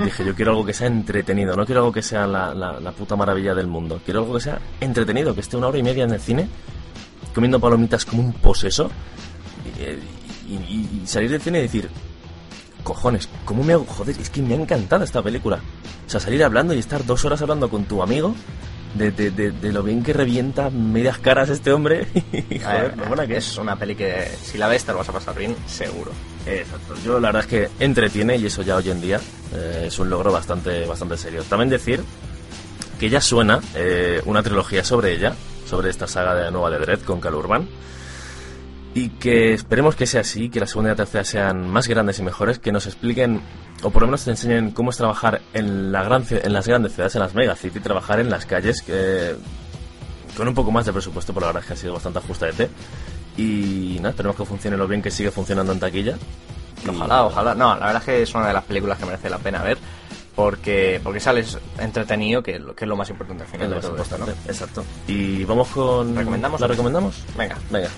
[0.03, 2.91] dije, yo quiero algo que sea entretenido, no quiero algo que sea la, la- la
[2.91, 4.01] puta maravilla del mundo.
[4.03, 6.47] Quiero algo que sea entretenido, que esté una hora y media en el cine,
[7.33, 8.89] comiendo palomitas como un poseso,
[10.47, 11.89] y, y- salir del cine y decir,
[12.83, 13.85] cojones, ¿cómo me hago?
[13.85, 15.59] Joder, es que me ha encantado esta película.
[16.05, 18.35] O sea, salir hablando y estar dos horas hablando con tu amigo
[18.95, 22.07] de, de, de, de lo bien que revienta medias caras este hombre.
[22.31, 23.47] ver, joder, lo buena que es.
[23.47, 26.11] es una peli que si la ves te lo vas a pasar bien, seguro.
[26.45, 26.95] Exacto.
[27.03, 29.19] Yo la verdad es que entretiene y eso ya hoy en día
[29.53, 31.43] eh, es un logro bastante, bastante serio.
[31.43, 32.03] También decir
[32.99, 35.35] que ya suena eh, una trilogía sobre ella,
[35.67, 37.67] sobre esta saga de nueva de Dredd con Cal Urban.
[38.95, 42.17] Y que esperemos que sea así, que la segunda y la tercera sean más grandes
[42.19, 43.41] y mejores, que nos expliquen,
[43.83, 46.93] o por lo menos te enseñen cómo es trabajar en, la gran, en las grandes
[46.93, 49.35] ciudades, en las megacity, trabajar en las calles, que,
[50.37, 52.69] con un poco más de presupuesto, por la verdad es que ha sido bastante ajustadete.
[53.37, 56.15] Y nada, esperemos que funcione lo bien que sigue funcionando en taquilla.
[56.85, 57.53] Y- Ojalá, ojalá.
[57.53, 59.77] No, la verdad es que es una de las películas que merece la pena ver
[60.35, 63.81] porque porque sales entretenido, que, que es lo más importante al final Es lo de
[63.81, 64.23] más todo esto, ¿no?
[64.25, 64.85] importante, Exacto.
[65.07, 66.15] Y vamos con...
[66.15, 66.61] ¿Recomendamos?
[66.61, 67.23] ¿La recomendamos?
[67.37, 67.57] Venga.
[67.69, 67.89] Venga.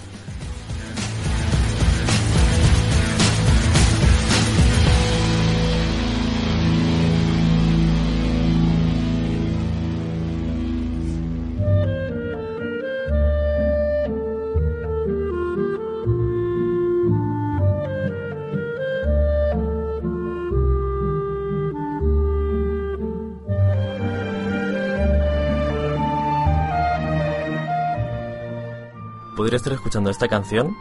[29.67, 30.75] Estar escuchando esta canción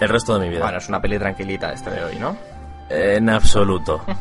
[0.00, 0.62] el resto de mi vida.
[0.62, 2.36] Bueno, es una peli tranquilita esta de hoy, ¿no?
[2.90, 4.02] En absoluto.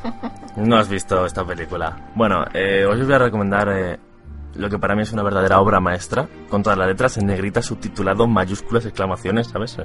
[0.57, 2.11] No has visto esta película.
[2.15, 3.99] Bueno, eh, os voy a recomendar eh,
[4.53, 7.61] lo que para mí es una verdadera obra maestra, con todas las letras en negrita,
[7.61, 9.77] subtitulado, mayúsculas, exclamaciones, ¿sabes?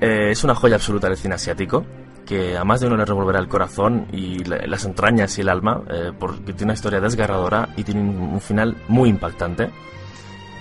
[0.00, 1.86] Eh, es una joya absoluta del cine asiático,
[2.26, 5.48] que a más de uno le revolverá el corazón y la- las entrañas y el
[5.50, 9.70] alma, eh, porque tiene una historia desgarradora y tiene un, un final muy impactante.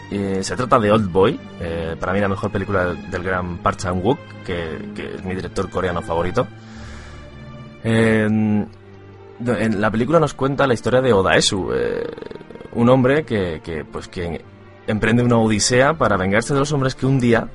[0.09, 4.19] Se trata de Old Boy, eh, para mí la mejor película del, gran Park Chan-wook,
[4.45, 6.47] que, que es mi director coreano favorito.
[7.83, 12.07] Eh, en la película nos cuenta la historia de Odaesu, eh,
[12.73, 14.43] un hombre que, que, pues, que
[14.87, 17.47] emprende una odisea para vengarse de los hombres que un día,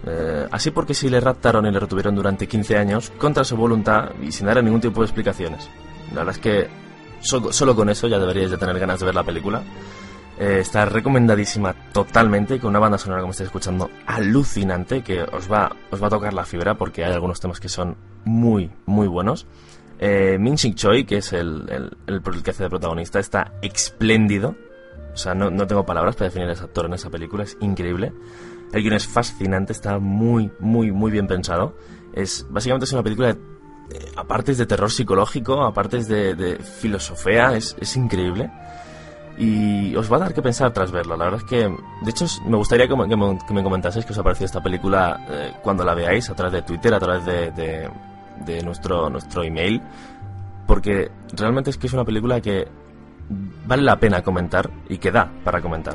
[0.51, 4.33] así porque si le raptaron y le retuvieron durante 15 años, contra su voluntad y
[4.33, 5.71] sin dar ningún tipo de explicaciones.
[6.13, 6.69] La verdad es que
[7.21, 9.63] so- solo con eso ya deberíais de tener ganas de ver la película.
[10.41, 15.77] Eh, está recomendadísima totalmente, con una banda sonora, como estáis escuchando, alucinante, que os va,
[15.91, 19.47] os va a tocar la fibra porque hay algunos temas que son muy, muy buenos.
[19.99, 24.57] Eh, Min Sik Choi, que es el, el, que hace de protagonista, está espléndido.
[25.13, 27.59] O sea, no, no tengo palabras para definir a ese actor en esa película, es
[27.61, 28.15] increíble.
[28.73, 31.77] El guion es fascinante, está muy, muy, muy bien pensado.
[32.15, 33.41] Es, básicamente es una película, de,
[33.95, 38.51] eh, aparte es de terror psicológico, aparte es de, de filosofía, es, es increíble
[39.43, 41.17] y os va a dar que pensar tras verla.
[41.17, 41.57] La verdad es que,
[42.03, 44.45] de hecho, me gustaría que, me- que me, que me comentaseis qué os ha parecido
[44.47, 47.91] esta película eh, cuando la veáis, a través de Twitter, a través de, de-
[48.45, 49.81] de nuestro, nuestro email,
[50.67, 52.69] porque realmente es que es una película que
[53.67, 55.95] vale la pena comentar y que da para comentar.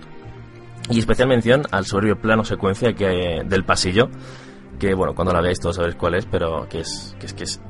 [0.89, 4.09] Y especial mención al soberbio plano secuencia que del pasillo,
[4.79, 7.43] que bueno, cuando la veáis todos sabréis cuál es, pero que es, que es, que
[7.43, 7.61] es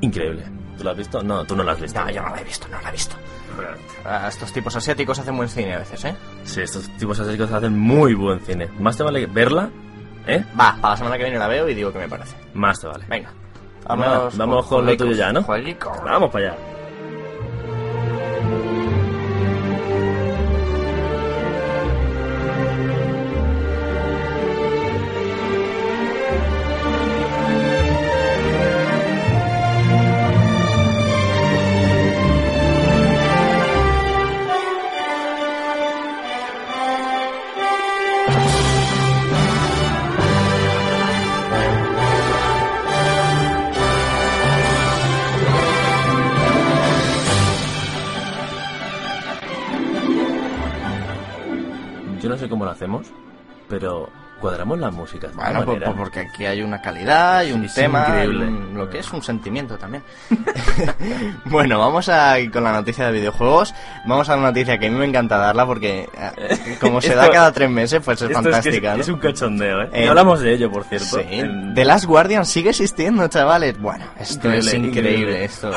[0.00, 0.44] increíble.
[0.76, 1.22] ¿Tú lo has visto?
[1.22, 2.00] No, tú no lo has visto.
[2.00, 3.16] No, yo no la he visto, no la he visto.
[4.04, 6.14] Ah, Estos tipos asiáticos hacen buen cine a veces, ¿eh?
[6.44, 8.68] Sí, estos tipos asiáticos hacen muy buen cine.
[8.78, 9.70] Más te vale verla,
[10.26, 10.44] ¿eh?
[10.58, 12.36] Va, para la semana que viene la veo y digo qué me parece.
[12.54, 13.04] Más te vale.
[13.08, 13.32] Venga.
[13.86, 15.42] Vamos, vamos con lo tuyo ya, ¿no?
[16.04, 16.56] Vamos para allá.
[53.70, 55.28] Pero cuadramos la música.
[55.28, 55.86] de Bueno, una pues, manera.
[55.92, 58.46] pues porque aquí hay una calidad y un Es tema, increíble.
[58.46, 60.02] un- lo que es un sentimiento también.
[61.44, 63.74] bueno, vamos a ir con la noticia de videojuegos.
[64.06, 67.30] Vamos a una noticia que a mí me encanta darla porque eh, como se da
[67.30, 68.94] cada tres meses, pues es Esto es, que es, fantástica.
[68.94, 69.00] ¿no?
[69.02, 69.88] es un cachondeo, ¿eh?
[69.92, 71.18] Eh, Y hablamos de ello, por cierto.
[71.18, 73.78] Sí, En- The Last Guardian sigue existiendo, chavales.
[73.78, 75.44] Bueno, esto Increíble, es increíble, increíble.
[75.44, 75.70] esto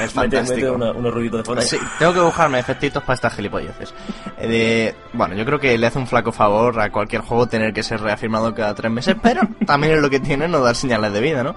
[0.04, 0.56] es Mete, fantástico.
[0.56, 1.62] mete una- unos ruiditos de fondo.
[1.62, 3.94] Sí, tengo que buscarme efectitos para estas gilipolleces.
[4.38, 7.82] Eh, bueno, yo creo que le hace un flaco favor a cualquier juego tener que
[7.82, 11.20] ser reafirmado cada tres meses, pero también es lo que tiene no dar señales de
[11.20, 11.54] vida, ¿no?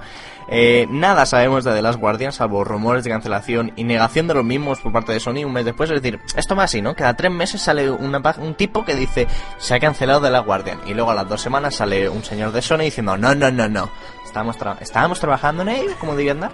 [0.50, 4.44] Eh, nada sabemos de The Last Guardian, salvo rumores de cancelación y negación de los
[4.44, 5.90] mismos por parte de Sony un mes después.
[5.90, 6.96] Es decir, esto va así, ¿no?
[6.96, 9.26] Cada tres meses sale una, un tipo que dice
[9.58, 12.52] se ha cancelado The Last Guardian y luego a las dos semanas sale un señor
[12.52, 13.90] de Sony diciendo no, no, no, no.
[14.26, 16.52] Estábamos, tra- estábamos trabajando en ello, como debían dar.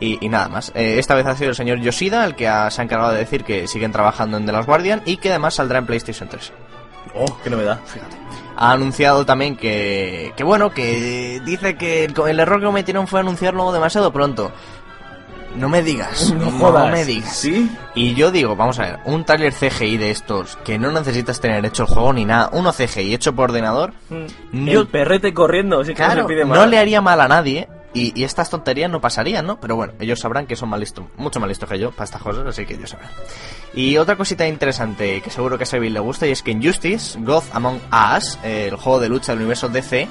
[0.00, 0.70] Y, y nada más.
[0.74, 3.18] Eh, esta vez ha sido el señor Yoshida el que ha- se ha encargado de
[3.18, 6.52] decir que siguen trabajando en The Last Guardian y que además saldrá en PlayStation 3.
[7.14, 7.80] Oh, qué novedad.
[8.56, 13.20] Ha anunciado también que, que bueno, que dice que el, el error que cometieron fue
[13.20, 14.52] anunciarlo demasiado pronto.
[15.56, 16.50] No me digas, no,
[16.90, 17.34] me digas.
[17.36, 17.68] ¿Sí?
[17.94, 21.64] Y yo digo, vamos a ver, un trailer CGI de estos que no necesitas tener
[21.64, 23.92] hecho el juego ni nada, uno CGI hecho por ordenador,
[24.52, 26.68] yo El perrete corriendo, sí que no se pide no más.
[26.68, 29.58] le haría mal a nadie y, y estas tonterías no pasarían, ¿no?
[29.60, 32.22] Pero bueno, ellos sabrán que son más listos, mucho más listos que yo para estas
[32.22, 33.10] cosas, así que ellos sabrán.
[33.74, 36.62] Y otra cosita interesante que seguro que a Seville le gusta y es que en
[36.62, 37.80] Justice, God Among
[38.16, 40.08] Us, el juego de lucha del universo DC,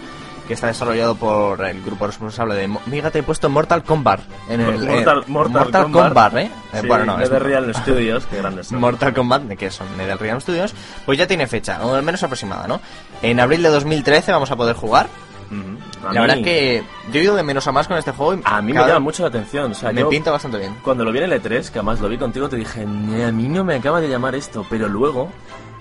[0.47, 2.69] que está desarrollado por el grupo responsable de...
[2.89, 4.21] Fíjate, he puesto Mortal Kombat.
[4.49, 6.51] En el, Mortal, eh, Mortal, Kombat, ¿eh?
[6.73, 8.79] Eh, Sí, bueno, no, es Real Studios, qué grandes son.
[8.79, 10.73] Mortal Kombat, de que son NetherRealm Studios,
[11.05, 12.79] pues ya tiene fecha, o al menos aproximada, ¿no?
[13.21, 15.07] En abril de 2013 vamos a poder jugar.
[15.51, 16.07] Ujú.
[16.07, 18.11] A La verdad mí- es que yo he ido de menos a más con este
[18.11, 19.71] juego y A mí me llama mucho la atención.
[19.71, 20.75] O sea, me yo, pinta bastante bien.
[20.83, 23.31] cuando lo vi en el E3, que además lo vi contigo, te dije, "Ni a
[23.31, 24.65] mí no me acaba de llamar esto.
[24.69, 25.29] Pero luego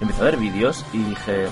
[0.01, 1.47] empecé a ver vídeos y dije,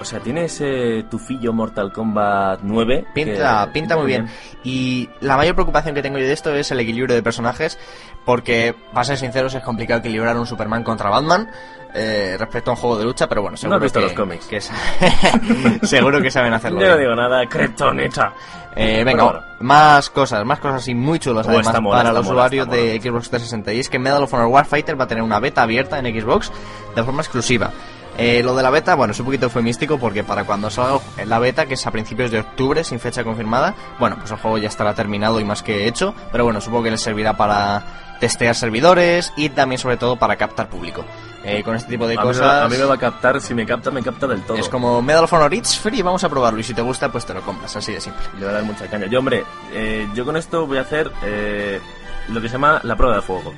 [0.00, 3.04] o sea, tiene ese tufillo Mortal Kombat 9.
[3.14, 4.28] Pinta, que- pinta muy bien.
[4.64, 7.78] Y la mayor preocupación que tengo yo de esto es el equilibrio de personajes,
[8.24, 11.48] porque, para ser sinceros, es complicado equilibrar un Superman contra Batman
[11.94, 14.46] eh, respecto a un juego de lucha, pero bueno, seguro has visto que, los cómics.
[14.46, 14.60] que
[15.86, 16.80] seguro que saben hacerlo.
[16.80, 18.32] Yo no digo nada, Kryptonita.
[18.74, 22.24] Eh, venga, Bueno, más cosas, más cosas así muy chulas Oh, además mola, para los
[22.24, 25.22] mola, usuarios de Xbox 360 y es que Medal of Honor Warfighter va a tener
[25.22, 26.50] una beta abierta en Xbox
[26.96, 27.70] de forma exclusiva.
[28.16, 31.38] Eh, lo de la beta, bueno, es un poquito eufemístico porque para cuando salga la
[31.38, 34.68] beta, que es a principios de octubre, sin fecha confirmada, bueno, pues el juego ya
[34.68, 37.82] estará terminado y más que hecho, pero bueno, supongo que les servirá para
[38.22, 41.04] testear servidores y también sobre todo para captar público.
[41.44, 42.62] Eh, con este tipo de A mí, me- cosas...
[42.62, 44.56] a mí me va a captar, si me capta, me capta del todo.
[44.56, 47.26] Es como Medal of Honor It's Free, vamos a probarlo y si te gusta, pues
[47.26, 48.22] te lo compras, así de simple.
[48.38, 49.06] Le va a dar mucha caña.
[49.06, 51.80] Yo, hombre, eh, yo con esto voy a hacer eh,
[52.28, 53.52] lo que se llama la prueba de fuego.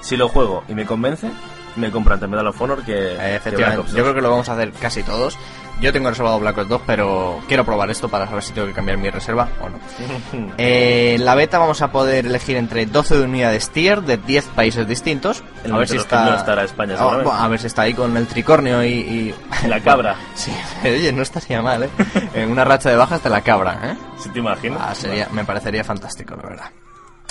[0.00, 1.30] Si lo juego y me convence,
[1.76, 4.02] me compro antes Medal of Honor que, Eh, que Black efectivamente, yo 2.
[4.02, 5.38] creo que lo vamos a hacer casi todos.
[5.80, 8.74] Yo tengo reservado Black Ops 2, pero quiero probar esto para saber si tengo que
[8.74, 9.78] cambiar mi reserva o no.
[10.58, 14.86] Eh, en la beta vamos a poder elegir entre 12 unidades tier de 10 países
[14.86, 15.42] distintos.
[15.72, 16.24] A ver si está.
[16.26, 18.88] no estará España, bueno, a ver si está ahí con el tricornio y.
[18.90, 19.34] y-
[19.68, 20.16] La cabra.
[20.34, 20.52] Sí,
[20.84, 21.88] oye, no estaría mal, ¿eh?
[22.34, 23.96] En una racha de bajas de la cabra, ¿eh?
[24.18, 24.80] Si te imaginas.
[24.82, 26.70] Ah, sería, me parecería fantástico, la verdad.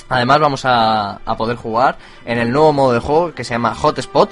[0.10, 3.76] Además vamos a, a poder jugar en el nuevo modo de juego que se llama
[3.76, 4.32] Hotspot,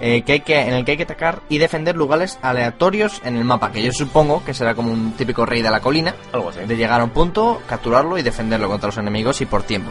[0.00, 3.36] eh, que hay que, en el que hay que atacar y defender lugares aleatorios en
[3.36, 6.48] el mapa, que yo supongo que será como un típico rey de la colina, Algo
[6.48, 6.58] así.
[6.60, 9.90] de llegar a un punto, capturarlo y defenderlo contra los enemigos y por tiempo.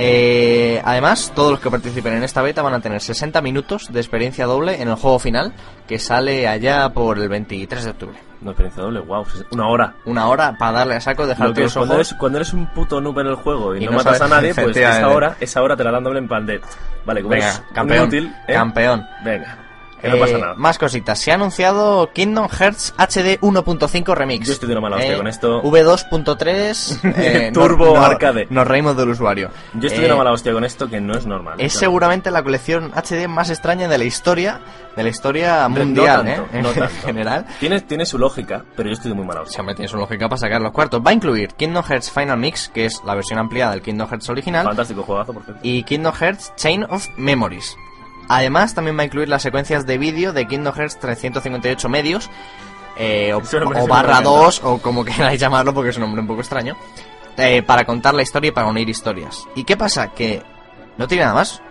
[0.00, 3.98] Eh, además, todos los que participen en esta beta van a tener 60 minutos de
[4.00, 5.52] experiencia doble en el juego final,
[5.88, 8.18] que sale allá por el 23 de octubre.
[8.40, 9.24] No, experiencia doble, wow.
[9.50, 9.94] Una hora.
[10.04, 12.06] Una hora para darle a saco, dejarte los es, cuando, ojos.
[12.08, 14.32] eres, cuando eres un puto noob en el juego y, Y no, no matas sabes-
[14.32, 16.60] a nadie, pues esa hora, esa hora te la dan doble en plan de...
[17.04, 18.52] Vale, como Venga, un campeón, inútil, ¿eh?
[18.54, 19.06] campeón.
[19.24, 19.58] Venga,
[20.00, 20.54] que no Eh, pasa nada.
[20.56, 21.18] Más cositas.
[21.18, 24.46] Se ha anunciado Kingdom Hearts HD 1.5 Remix.
[24.46, 25.62] Yo estoy de una mala hostia con esto.
[25.62, 28.46] V2.3 eh, Turbo Arcade.
[28.50, 29.50] Nos reímos del usuario.
[29.74, 31.56] Yo estoy Eh, de una mala hostia con esto que no es normal.
[31.58, 34.60] Es seguramente la colección HD más extraña de la historia,
[34.96, 36.62] de la historia no mundial, tanto, ¿eh?
[36.62, 37.46] no en general.
[37.60, 39.54] Tiene, tiene su lógica, pero yo estoy de muy mala hostia.
[39.56, 41.00] Si hombre, tiene su lógica para sacar los cuartos.
[41.04, 44.28] Va a incluir Kingdom Hearts Final Mix, que es la versión ampliada del Kingdom Hearts
[44.28, 45.60] original, Fantástico juegazo, por cierto.
[45.62, 47.76] y Kingdom Hearts Chain of Memories.
[48.28, 52.30] Además, también va a incluir las secuencias de vídeo de Kingdom Hearts 358 medios,
[52.98, 53.40] eh, o,
[53.86, 54.30] barra encanta.
[54.30, 56.76] 2, o como queráis llamarlo, porque es un nombre un poco extraño,
[57.36, 59.46] eh, para contar la historia y para unir historias.
[59.54, 60.08] ¿Y qué pasa?
[60.08, 60.42] Que
[60.96, 61.62] no tiene nada más.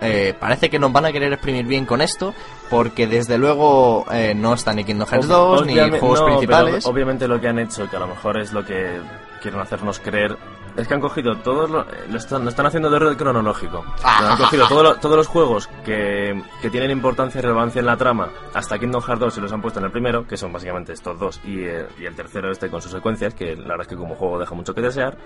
[0.00, 2.34] Eh, parece que nos van a querer exprimir bien con esto,
[2.68, 6.86] porque desde luego eh, no está ni Kingdom Hearts 2, ni juegos no, pero principales.
[6.86, 9.00] obviamente lo que han hecho, que a lo mejor es lo que
[9.40, 10.36] quieren hacernos creer,
[10.76, 13.84] es que han cogido todos lo, lo están, lo están haendo de orden cronológico.
[14.04, 14.30] Ah.
[14.32, 17.96] han cogido todo lo- todos los juegos que, que tienen importancia y relevancia en la
[17.96, 20.92] trama, hasta Kingdom Hearts 2 y los han puesto en el primero, que son básicamente
[20.92, 23.88] estos dos, y, eh, y el tercero este con sus secuencias, que la verdad es
[23.88, 25.16] que como juego deja mucho que desear.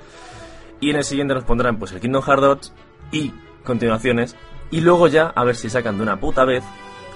[0.81, 2.73] Y en el siguiente nos pondrán pues el Kingdom Hearts 2
[3.13, 3.35] y
[3.65, 4.37] continuaciones.
[4.71, 6.63] Y luego ya a ver si sacan de una puta vez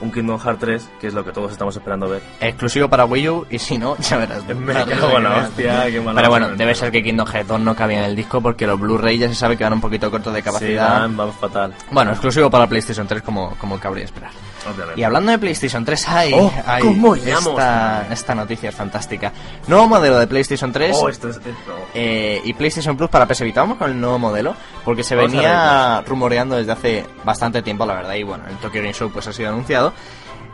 [0.00, 2.22] un Kingdom Hearts 3, que es lo que todos estamos esperando ver.
[2.40, 4.44] Exclusivo para Wii U, y si no, ya verás.
[4.54, 7.61] Me cago en la hostia, qué mala Pero bueno, debe ser que Kingdom Hearts 2
[7.61, 10.11] no cabía en el disco porque los Blu-ray ya se sabe que van un poquito
[10.11, 11.00] cortos de Sí, capacidad.
[11.00, 14.30] van, van fatal, bueno, exclusivo para PlayStation 3 como, como cabría esperar.
[14.67, 15.01] Obviamente.
[15.01, 16.83] Y hablando de PlayStation 3, hay, Oh, hay
[17.53, 19.33] esta, esta noticia es fantástica.
[19.67, 21.37] Nuevo modelo de PlayStation 3 Oh, esto es...
[21.37, 21.53] esto-
[21.95, 23.61] eh, y PlayStation Plus para PS Vita.
[23.61, 24.55] Vamos con el nuevo modelo
[24.85, 28.15] porque se Vamos venía rumoreando desde hace bastante tiempo, la verdad.
[28.15, 29.93] Y bueno, el Tokyo Game Show pues ha sido anunciado.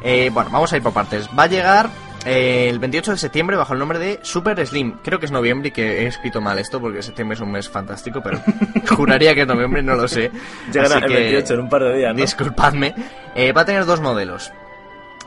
[0.02, 1.28] Eh, bueno, vamos a ir por partes.
[1.38, 1.90] Va a llegar
[2.26, 4.98] eh, el 28 de septiembre bajo el nombre de Super Slim.
[5.02, 7.68] Creo que es noviembre y que he escrito mal esto porque septiembre es un mes
[7.68, 8.40] fantástico, pero
[8.88, 10.30] juraría que es noviembre, no lo sé.
[10.72, 12.20] Llegará el que 28 en un par de días, ¿no?
[12.20, 12.94] Disculpadme.
[13.34, 14.52] Eh, va a tener dos modelos.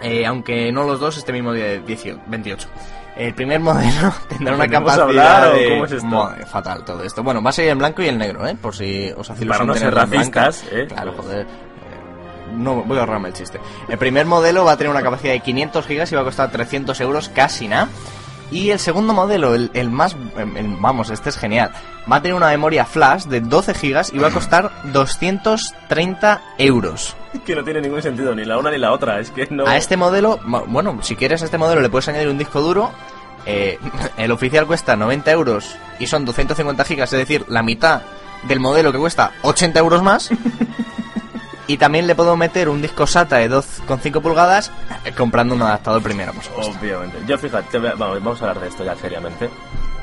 [0.01, 2.67] eh, aunque no los dos este mismo día de 18 28.
[3.15, 5.07] El primer modelo tendrá una ¿Podemos capacidad
[5.43, 5.69] hablar de...
[5.69, 6.05] cómo es esto?
[6.07, 7.21] Madre, fatal todo esto.
[7.23, 8.55] Bueno, va a ser en blanco y en negro, ¿eh?
[8.59, 10.85] Por si os hacéis Para no ser racistas, ¿eh?
[10.87, 11.45] Claro, joder.
[12.51, 13.59] No, voy a ahorrarme el chiste.
[13.89, 16.51] El primer modelo va a tener una capacidad de 500 gigas y va a costar
[16.51, 17.89] 300 euros, casi nada.
[18.51, 20.15] Y el segundo modelo, el, el más...
[20.37, 21.71] el- vamos, este es genial.
[22.11, 27.15] Va a tener una memoria flash de 12 gigas y va a costar 230 euros.
[27.45, 29.19] que no tiene ningún sentido, ni la una ni la otra.
[29.19, 29.65] Es que no.
[29.65, 32.91] A este modelo, bueno, si quieres a este modelo le puedes añadir un disco duro.
[33.45, 33.79] eh,
[34.17, 38.01] el oficial cuesta 90 euros y son 250 gigas, es decir, la mitad
[38.43, 40.29] del modelo que cuesta 80 euros más.
[41.67, 44.71] y también le puedo meter un disco SATA de 2,5 pulgadas
[45.05, 46.77] eh, comprando un adaptador primero, por supuesto.
[46.79, 47.17] Obviamente.
[47.25, 49.49] Yo fíjate, vamos a hablar de esto ya seriamente.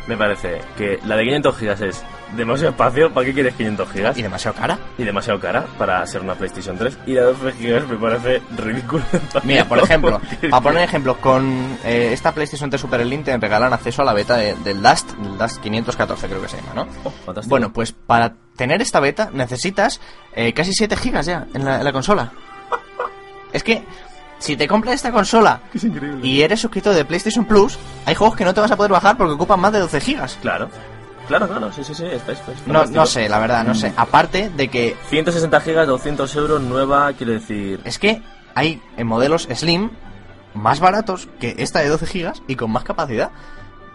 [0.06, 2.02] Me parece que la de 500 gigas es
[2.36, 3.12] demasiado espacio.
[3.12, 4.18] ¿Para qué quieres 500 gigas?
[4.18, 4.78] Y demasiado cara.
[4.98, 6.98] Y demasiado cara para ser una PlayStation 3.
[7.06, 9.04] Y la de 12 gigas me parece ridículo.
[9.44, 10.20] Mira, por ejemplo,
[10.50, 14.12] para poner ejemplos, con eh, esta PlayStation 3 Super Elite te regalan acceso a la
[14.14, 16.86] beta de- del Dust, del Dust 514 creo que se llama, ¿no?
[17.04, 17.50] Oh, fantástico.
[17.50, 20.00] Bueno, pues para tener esta beta necesitas
[20.34, 22.32] eh, casi 7 gigas ya en la, en la consola.
[23.52, 23.82] Es que
[24.40, 25.60] si te compras esta consola
[26.22, 29.16] y eres suscriptor de PlayStation Plus, hay juegos que no te vas a poder bajar
[29.16, 30.38] porque ocupan más de 12 gigas.
[30.42, 30.68] Claro.
[31.28, 32.06] Claro, claro, sí, sí, sí.
[32.06, 33.92] Está, está, está No, no sé, la verdad, no sé.
[33.96, 37.80] Aparte de que 160 gigas, 200 euros, nueva, quiero decir.
[37.84, 38.20] es que
[38.56, 39.90] hay en modelos Slim
[40.54, 43.30] más baratos que esta de 12 gigas y con más capacidad.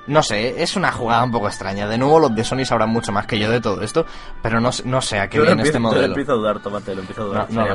[0.07, 1.87] No sé, es una jugada un poco extraña.
[1.87, 4.05] De nuevo, los de Sony sabrán mucho más que yo de todo esto,
[4.41, 6.05] pero no, no sé a qué Yo viene empiezo- este yo lo modelo.
[6.07, 7.65] empiezo a dudar, tómate, lo empiezo a dudar, no.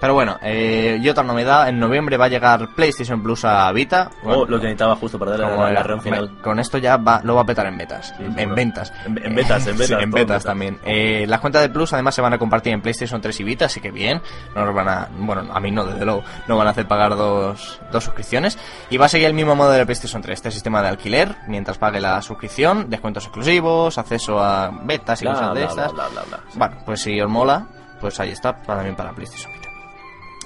[0.00, 4.10] Pero bueno, eh, y otra novedad, en noviembre va a llegar PlayStation Plus a Vita.
[4.22, 6.38] Oh, Bueno, lo que necesitaba justo para darle la, la final.
[6.40, 8.14] Con esto ya va, lo va a petar en betas.
[8.16, 8.92] Sí, en ventas.
[9.04, 10.44] En- en betas, en betas, Sí, en todo en betas betas.
[10.44, 10.78] también.
[10.84, 13.64] Eh, las cuentas de Plus además se van a compartir en PlayStation 3 y Vita,
[13.66, 14.22] así que bien.
[14.54, 15.08] No nos van a.
[15.16, 16.22] Bueno, a mí no, desde luego.
[16.46, 18.56] No van a hacer pagar dos, dos suscripciones.
[18.90, 20.32] Y va a seguir el mismo modelo de PlayStation 3.
[20.38, 25.34] Este sistema de alquiler, mientras pague la suscripción, descuentos exclusivos, acceso a betas y Bla,
[25.34, 25.92] cosas de estas.
[25.92, 26.40] bla, bla, bla.
[26.54, 27.66] Bueno, pues si os mola,
[28.00, 29.68] pues ahí está, para- también para PlayStation Vita.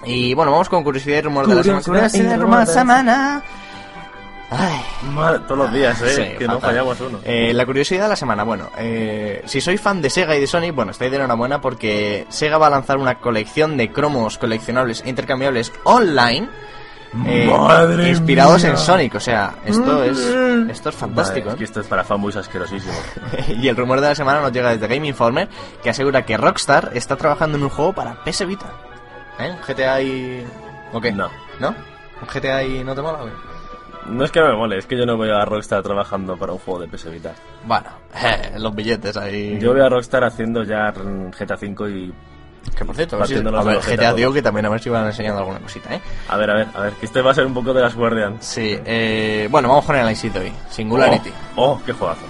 [0.05, 1.83] Y bueno, vamos con curiosidad y rumor de la semana.
[1.83, 3.43] Curiosidad y rumor de la semana.
[4.49, 4.81] Ay.
[5.11, 7.18] Madre, todos los días, eh, Sí, que no fallamos uno.
[7.24, 10.47] Eh, la curiosidad de la semana, bueno, eh, si sois fan de Sega y de
[10.47, 15.03] Sony, bueno, estáis de enhorabuena porque Sega va a lanzar una colección de cromos coleccionables
[15.05, 16.49] e intercambiables online.
[17.27, 18.73] Eh, Madre inspirados mía.
[18.73, 20.19] en Sonic, o sea, esto es
[20.71, 21.51] esto es fantástico.
[21.51, 22.97] Es que esto es para fanboys asquerosísimos.
[23.33, 23.57] ¿eh?
[23.61, 25.49] y el rumor de la semana nos llega desde Game Informer
[25.83, 28.67] que asegura que Rockstar está trabajando en un juego para PS Vita.
[29.39, 29.51] ¿Eh?
[29.51, 30.47] ¿Un GTA y
[30.93, 31.12] ¿O qué?
[31.12, 31.31] No.
[31.61, 31.69] ¿No?
[31.69, 33.19] ¿Un GTA y no te mola?
[33.19, 33.33] güey?
[34.09, 36.59] No es que me mole, es que yo no voy a Rockstar trabajando para un
[36.59, 37.35] juego de PS Vita.
[37.64, 39.59] Bueno, eh, los billetes ahí.
[39.61, 42.14] Yo voy a Rockstar haciendo ya GTA V y...
[42.75, 44.81] Que por cierto, a ver, si- a ver, de GTA digo que también a ver
[44.81, 46.01] si van enseñando alguna cosita, ¿eh?
[46.29, 47.95] A ver, a ver, a ver, que este va a ser un poco de las
[47.95, 48.37] Guardian.
[48.41, 50.53] Sí, eh, bueno, vamos con el Ice hoy.
[50.71, 51.31] Singularity.
[51.57, 52.21] Oh, oh, qué juegazo.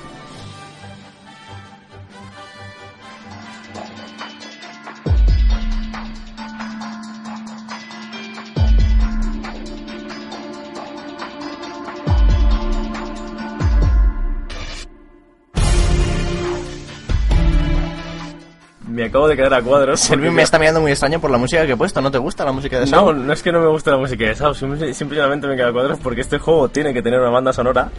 [18.97, 20.01] Me acabo de quedar a cuadros.
[20.01, 22.01] Servín me está mirando muy extraño por la música que he puesto.
[22.01, 23.27] ¿No te gusta la música de No, Sound?
[23.27, 25.73] no es que no me guste la música de Sao, simple- simplemente me queda a
[25.73, 27.91] cuadros porque este juego tiene que tener una banda sonora.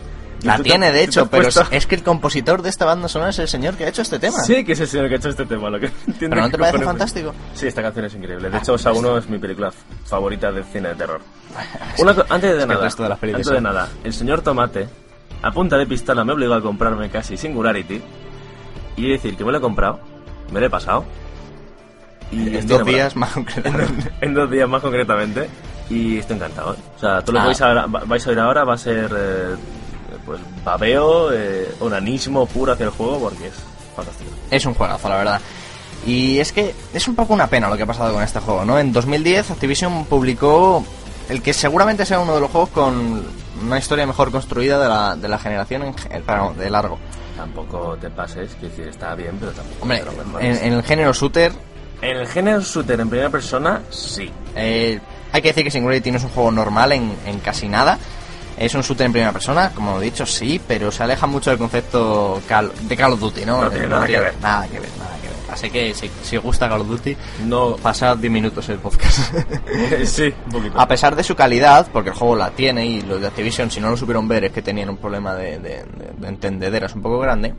[0.41, 3.37] La tiene, de hecho, pero puesto- es, que el compositor de esta banda sonora es
[3.37, 4.39] el señor que ha hecho este tema.
[4.39, 6.41] Sí, que es el señor que ha hecho este tema, lo que no entiendo ¿Pero
[6.41, 7.35] no te parece fantástico?
[7.53, 8.49] Sí, esta canción es increíble.
[8.49, 9.71] De hecho, Sao 1 es mi película
[10.03, 11.21] favorita del cine de terror.
[11.99, 14.89] Una antes de nada, de antes de nada, el señor Tomate,
[15.43, 18.01] a punta de pistola, me obligó a comprarme casi Singularity.
[18.95, 19.99] Y decir que me lo he comprado,
[20.51, 21.05] me lo he pasado.
[22.31, 24.11] Y En dos días más concretamente.
[24.21, 25.49] en dos días más concretamente
[25.89, 26.73] y estoy encantado.
[26.73, 26.77] ¿eh?
[26.97, 27.43] O sea, todo lo Ah.
[27.43, 29.55] que vais a, va- vais a oír ahora va a ser eh,
[30.25, 33.53] pues babeo, eh, onanismo puro hacia el juego porque es
[33.95, 34.29] fantástico.
[34.51, 35.41] Es un juegazo, la verdad.
[36.05, 38.65] Y es que es un poco una pena lo que ha pasado con este juego,
[38.65, 38.77] ¿no?
[38.77, 40.85] En 2010 Activision publicó
[41.29, 43.25] el que seguramente sea uno de los juegos con
[43.65, 45.95] una historia mejor construida de la, de la generación en,
[46.25, 46.99] pero, de largo.
[47.37, 50.03] Tampoco te pases, que decir, está bien, pero tampoco Hombre,
[50.39, 51.51] en, el género shooter
[52.01, 54.29] En el género shooter en primera persona, sí.
[54.55, 54.99] Eh,
[55.31, 57.97] hay que decir que Singularity no es un juego normal en, en casi nada.
[58.57, 61.59] Es un shooter en primera persona, como he dicho, sí, pero se aleja mucho del
[61.59, 63.61] concepto Call- de Call of Duty, ¿no?
[63.63, 64.33] No tiene Eh, nada que ver.
[64.41, 65.16] Nada que ver, nada.
[65.57, 69.33] Así que si, si os gusta Call of Duty, No, pasad 10 minutos el podcast.
[70.05, 70.79] sí, un poquito.
[70.79, 73.79] A pesar de su calidad, porque el juego la tiene y los de Activision, si
[73.81, 77.01] no lo supieron ver, es que tenían un problema de, de, de- de entendederas un
[77.01, 77.55] poco grande.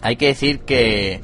[0.00, 1.20] Hay que decir que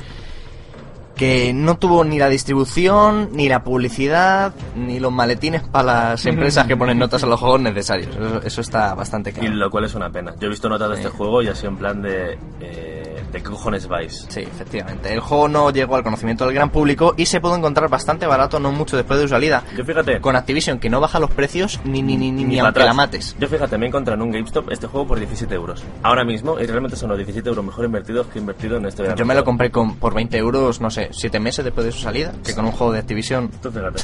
[1.15, 6.65] que no tuvo ni la distribución, ni la publicidad, ni los maletines para las empresas
[6.69, 8.15] que ponen notas a los juegos necesarios.
[8.15, 9.55] Eso, eso está bastante Y claro.
[9.57, 10.33] lo cual es una pena.
[10.39, 12.39] Yo he visto notas de este juego y ha sido en plan de...
[12.61, 14.27] Eh, ¿De qué cojones vais?
[14.29, 15.13] Sí, efectivamente.
[15.13, 18.59] El juego no llegó al conocimiento del gran público y se pudo encontrar bastante barato
[18.59, 19.63] no mucho después de su salida.
[19.77, 20.21] Yo fíjate...
[20.21, 23.37] Con Activision, que no baja los precios ni ni ni, ni, ni aunque la mates.
[23.39, 25.85] Yo fíjate, me he encontrado en un GameStop este juego por 17 euros.
[26.03, 29.15] Ahora mismo, y realmente son los 17 euros mejor invertidos que invertido en este.
[29.17, 32.01] Yo me lo compré con, por 20 euros, no sé, 7 meses después de su
[32.01, 33.51] salida, que con un juego de Activision.
[33.63, 34.03] Tú fíjate.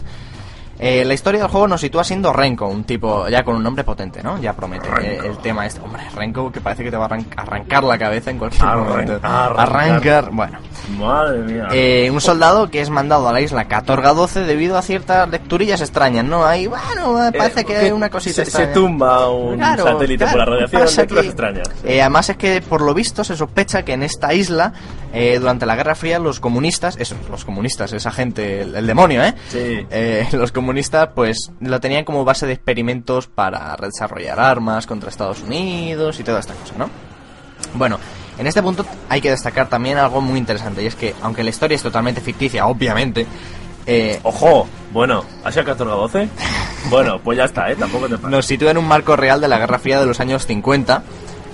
[0.87, 3.85] Eh, la historia del juego nos sitúa siendo Renko, un tipo ya con un nombre
[3.85, 4.39] potente, ¿no?
[4.39, 4.87] Ya promete.
[5.01, 7.97] Eh, el tema es, hombre, Renko que parece que te va a arran- arrancar la
[7.97, 9.19] cabeza en cualquier Arran- momento.
[9.23, 9.61] arrancar.
[9.61, 10.59] Arrancar, bueno.
[10.99, 11.69] Madre mía.
[11.73, 15.81] Eh, un soldado que es mandado a la isla Catorga 12 debido a ciertas lecturillas
[15.81, 16.45] extrañas, ¿no?
[16.45, 18.73] Ahí, bueno, eh, parece que hay una cosita se, se extraña.
[18.75, 21.27] tumba un Claro, satélite por claro, la radiación, aquí.
[21.27, 21.69] extrañas.
[21.85, 24.75] Eh, además es que por lo visto se sospecha que en esta isla,
[25.15, 29.23] eh, durante la Guerra Fría, los comunistas, eso, los comunistas, esa gente, el, el demonio,
[29.25, 29.33] ¿eh?
[29.49, 29.87] Sí.
[30.37, 30.74] Los comunistas,
[31.15, 36.41] pues, lo tenían como base de experimentos para desarrollar armas contra Estados Unidos y toda
[36.41, 36.91] esta cosa, ¿no?
[37.75, 37.99] Bueno,
[38.39, 41.51] en este punto hay que destacar también algo muy interesante, y es que, aunque la
[41.51, 43.27] historia es totalmente ficticia, obviamente,
[43.87, 44.67] eh, ¡Ojo!
[44.93, 46.29] Bueno, ¿ha sido 14 a 12?
[46.89, 47.77] Bueno, pues ya está, ¿eh?
[47.77, 48.31] Tampoco te pases.
[48.31, 51.03] nos sitúa en un marco real de la Guerra Fría de los años 50,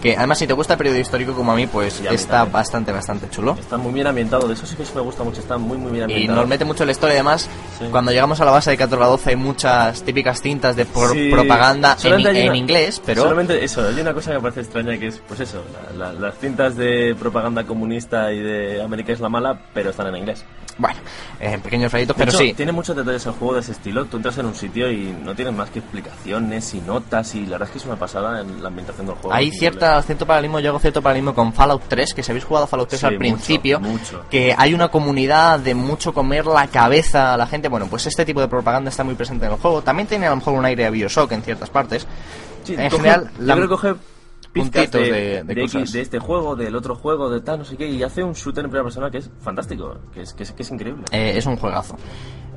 [0.01, 2.91] que además si te gusta el periodo histórico como a mí, pues Y está bastante,
[2.93, 3.57] bastante chulo.
[3.59, 6.09] Está muy bien ambientado, de eso sí que me gusta mucho, está muy muy bien
[6.09, 6.41] Y ambientado.
[6.41, 7.49] nos mete mucho la historia, además,
[7.79, 7.85] Sí.
[7.91, 11.13] cuando llegamos a la base de 14 a 12 hay muchas típicas cintas de por-
[11.13, 11.31] Sí.
[11.31, 13.23] propaganda en, hay en una- inglés, pero...
[13.23, 15.63] Solamente eso, hay una cosa que me parece extraña que es, pues eso,
[15.97, 20.07] la- la- las cintas de propaganda comunista y de América es la mala, pero están
[20.09, 20.45] en inglés.
[20.79, 20.99] Bueno,
[21.41, 22.55] eh, pequeños rayitos, pero hecho, sí.
[22.55, 24.07] Tiene muchos detalles el juego de ese estilo.
[24.07, 27.53] Tú entras en un sitio y no tienes más que explicaciones y notas y la
[27.53, 29.35] verdad es que es una pasada en la ambientación del juego.
[29.35, 29.59] Hay Es
[29.93, 32.89] cierta, cierto paralelismo, yo hago cierto paralelismo con Fallout 3, que si habéis jugado Fallout
[32.89, 34.25] 3 Sí, al mucho, principio, mucho.
[34.31, 38.25] que hay una comunidad de mucho comer la cabeza a la gente, bueno, pues este
[38.25, 39.83] tipo de propaganda está muy presente en el juego.
[39.83, 42.07] También tiene a lo mejor un aire a Bioshock en ciertas partes.
[42.65, 43.95] Sí, en coge- general, yo la- creo que coge
[44.53, 45.93] puntitos de, de- de de cosas.
[45.93, 48.65] de este juego, del otro juego, de tal, no sé qué, y hace un shooter
[48.65, 51.05] en primera persona que es fantástico, que es, que es, que es increíble.
[51.13, 51.97] Eh, es un juegazo.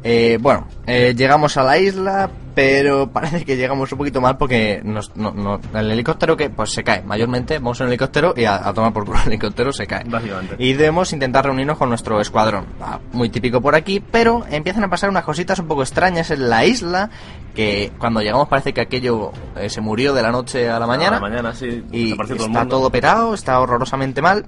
[0.03, 4.81] Eh, bueno, eh, llegamos a la isla, pero parece que llegamos un poquito mal porque
[4.83, 7.01] nos, no, no- el helicóptero que pues se cae.
[7.03, 10.03] Mayormente vamos en el helicóptero y a, a tomar por culo el helicóptero se cae.
[10.05, 10.55] Básicamente.
[10.59, 12.65] Y debemos intentar reunirnos con nuestro escuadrón.
[12.81, 16.49] Ah, muy típico por aquí, pero empiezan a pasar unas cositas un poco extrañas en
[16.49, 17.09] la isla
[17.55, 21.17] que cuando llegamos parece que aquello eh, se murió de la noche a la mañana.
[21.17, 24.45] A la mañana, sí, Y todo está todo petado, está horrorosamente mal.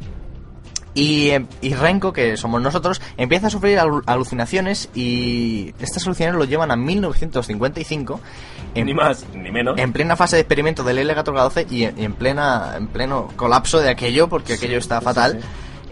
[0.96, 6.40] Y, eh, y Renko, que somos nosotros, empieza a sufrir alu- alucinaciones y estas alucinaciones
[6.40, 8.20] lo llevan a 1955
[8.76, 9.78] en, Ni más, ni menos.
[9.78, 13.80] en plena fase de experimento del L14 y en, y en plena en pleno colapso
[13.80, 15.34] de aquello porque aquello está fatal.
[15.34, 15.40] Sí,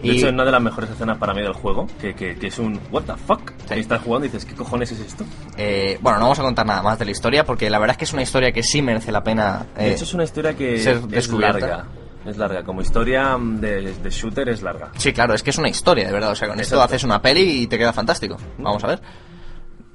[0.02, 0.08] sí.
[0.08, 2.58] De hecho, una de las mejores escenas para mí del juego, que, que, que es
[2.58, 3.52] un what the fuck.
[3.68, 5.24] Que estás jugando y dices, ¿qué cojones es esto?
[5.56, 7.98] eh, bueno, no vamos a contar nada más de la historia porque la verdad es
[7.98, 9.64] que es una historia que sí merece la pena.
[9.76, 11.58] De eh, hecho, es una historia que ser es descubierta.
[11.58, 11.84] larga.
[12.24, 12.62] Es larga.
[12.62, 14.90] Como historia mm, de, de shooter es larga.
[14.96, 16.30] Sí, claro, es que es una historia, de verdad.
[16.30, 18.36] O sea, con esto haces una peli y te queda fantástico.
[18.58, 19.00] Vamos a ver.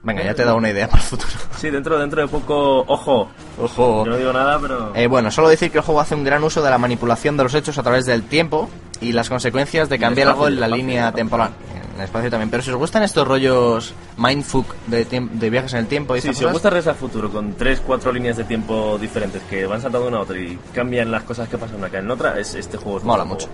[0.01, 1.32] Venga, ya te he dado una idea para el futuro.
[1.57, 2.86] Sí, dentro, dentro de poco...
[2.88, 3.30] ¡Ojo!
[3.61, 4.05] Ojo.
[4.05, 4.95] Yo no digo nada, pero...
[4.95, 7.43] Eh, bueno, solo decir que el juego hace un gran uso de la manipulación de
[7.43, 8.69] los hechos a través del tiempo
[9.01, 11.51] y las consecuencias de cambiar algo en la línea temporal.
[11.99, 12.49] En el espacio también.
[12.49, 16.33] Pero si os gustan estos rollos mindfuck de, de viajes en el tiempo y Sí,
[16.33, 19.81] si os gusta Regreso al Futuro con tres, cuatro líneas de tiempo diferentes que van
[19.81, 22.55] saltando una a otra y cambian las cosas que pasan una que en otra, es,
[22.55, 23.49] este juego es mola mucho.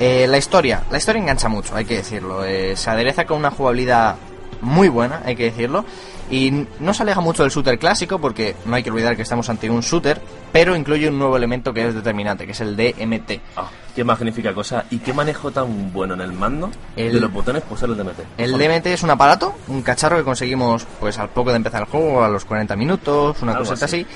[0.00, 2.46] Eh, la historia, la historia engancha mucho, hay que decirlo.
[2.46, 4.16] Eh, se adereza con una jugabilidad
[4.62, 5.84] muy buena, hay que decirlo.
[6.30, 9.48] Y no se aleja mucho del shooter clásico, porque no hay que olvidar que estamos
[9.48, 10.20] ante un shooter,
[10.52, 13.40] pero incluye un nuevo elemento que es determinante, que es el DMT.
[13.56, 17.32] Ah, qué magnífica cosa y qué manejo tan bueno en el mando El- de los
[17.32, 18.18] botones pues el DMT.
[18.38, 18.58] El.
[18.58, 22.24] DMT es un aparato, un cacharro que conseguimos pues al poco de empezar el juego,
[22.24, 24.00] a los 40 minutos, una cosita así.
[24.00, 24.06] así.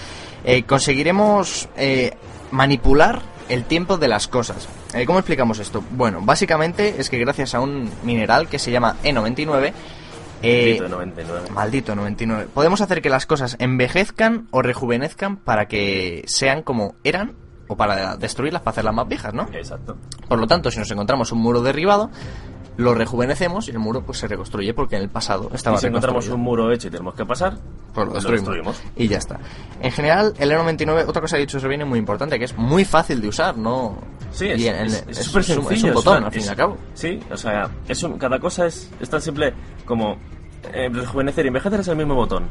[0.45, 2.17] Eh, conseguiremos eh,
[2.51, 4.69] manipular el tiempo de las cosas.
[4.95, 5.83] Eh, ¿Cómo explicamos esto?
[5.93, 9.73] Bueno, básicamente es que gracias a un mineral que se llama E99,
[10.43, 11.51] eh, Maldito de 99.
[11.51, 17.35] maldito 99, podemos hacer que las cosas envejezcan o rejuvenezcan para que sean como eran
[17.69, 19.49] o para destruirlas, para hacerlas más viejas, ¿no?
[19.53, 19.97] Exacto.
[20.29, 22.11] Por lo tanto, si nos encontramos un muro derribado,
[22.77, 25.87] lo rejuvenecemos y el muro pues se reconstruye porque en el pasado estaba Y si
[25.87, 27.59] encontramos un muro hecho y tenemos que pasar,
[27.95, 28.49] pues lo destruimos.
[28.49, 28.83] destruimos.
[28.97, 29.39] Y ya está.
[29.81, 32.85] En general, el E99, otra cosa que ha dicho Servini muy importante, que es muy
[32.85, 33.99] fácil de usar, ¿no?
[34.33, 35.71] Sí, Y es en- es- un- sencillo.
[35.71, 36.77] es un botón, una- al fin y al cabo.
[36.95, 39.53] Sí, o sea, es un- cada cosa es, tan simple
[39.85, 40.17] como
[40.75, 42.45] eh, rejuvenecer y envejecer es el mismo botón.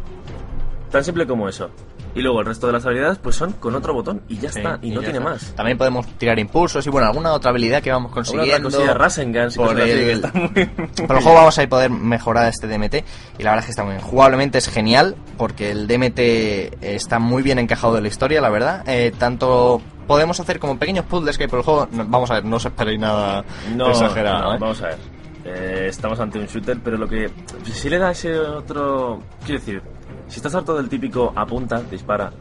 [0.92, 1.70] Tan simple como eso.
[2.16, 4.58] Y luego el resto de las habilidades pues son con otro botón y ya Sí,
[4.58, 5.30] está, y, no tiene está.
[5.30, 5.54] más.
[5.56, 8.72] También podemos tirar impulsos y bueno, alguna otra habilidad que vamos consiguiendo.
[8.72, 10.22] cosilla, Rasengan, y por que el-
[11.08, 13.04] Por el juego vamos a poder mejorar este DMT
[13.38, 14.04] y la verdad es que está muy bien.
[14.04, 18.84] Jugablemente es genial porque el DMT está muy bien encajado de la historia, la verdad.
[18.88, 21.88] Eh, tanto podemos hacer como pequeños puzzles que hay por el juego.
[21.92, 23.46] No- vamos a ver, no os esperéis nada
[23.76, 24.42] No, exagerado.
[24.50, 24.58] no, ¿eh?
[24.60, 24.98] vamos a ver.
[25.46, 27.30] Eh, estamos ante un shooter, pero lo que.
[27.72, 29.22] Si le da ese otro.
[29.46, 29.82] Quiero decir,
[30.28, 32.32] si estás harto del típico apunta, dispara,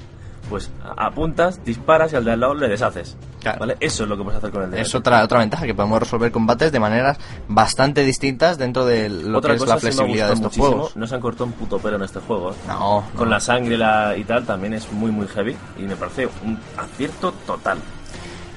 [0.49, 3.17] pues apuntas, disparas y al de al lado le deshaces.
[3.41, 3.61] Claro.
[3.61, 3.77] ¿Vale?
[3.81, 4.75] Eso es lo que puedes hacer con el.
[4.75, 9.39] Es otra, otra ventaja que podemos resolver combates de maneras bastante distintas dentro de lo
[9.39, 10.97] Otra que es cosa la me ha flexibilidad de estos muchísimo, juegos.
[10.97, 12.51] No se han cortado un puto pelo en este juego.
[12.53, 12.55] ¿eh?
[12.67, 15.95] No, Con la sangre y la- y tal también es muy muy heavy y me
[15.97, 17.79] parece un acierto total.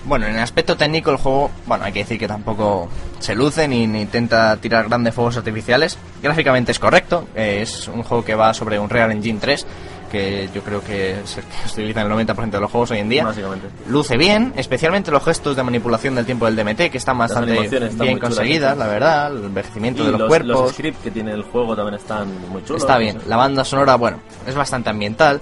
[0.03, 2.89] Bueno, en el aspecto técnico el juego, bueno, hay que decir que tampoco
[3.19, 5.95] se luce ni, ni intenta tirar grandes fuegos artificiales.
[6.23, 9.67] Gráficamente es correcto, eh, es un juego que va sobre un Real Engine 3,
[10.11, 12.91] que yo creo que es el que se utiliza en el 90% de los juegos
[12.91, 13.23] hoy en día.
[13.25, 13.67] Básicamente.
[13.87, 17.97] Luce bien, especialmente los gestos de manipulación del tiempo del DMT, que están bastante están
[17.99, 20.47] bien conseguidas, la verdad, el envejecimiento Y de los, los, cuerpos.
[20.61, 22.81] los scripts que tiene el juego también están muy chulos.
[22.83, 23.27] Está no bien, sé.
[23.29, 25.39] la banda sonora, bueno, es bastante ambiental.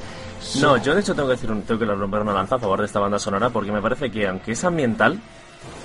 [0.61, 2.79] No, yo de hecho tengo que decir, un- tengo que romper una lanza a favor
[2.79, 5.19] de esta banda sonora porque me parece que aunque es ambiental,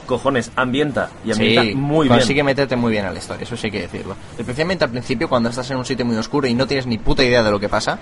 [0.06, 2.46] cojones, ambienta y ambienta Sí, muy consigue bien.
[2.46, 4.16] meterte muy bien a la historia, eso sí hay que decirlo.
[4.38, 7.22] Especialmente al principio, cuando estás en un sitio muy oscuro y no tienes ni puta
[7.24, 7.98] idea de lo que pasa.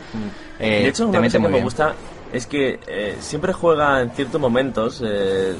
[0.59, 1.95] eh, de hecho, te una cosa que me gusta
[2.33, 5.55] es que eh, siempre juega en ciertos momentos eh,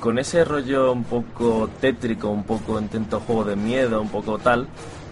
[0.00, 4.66] con ese rollo un poco tétrico, un poco intento juego de miedo, un poco tal,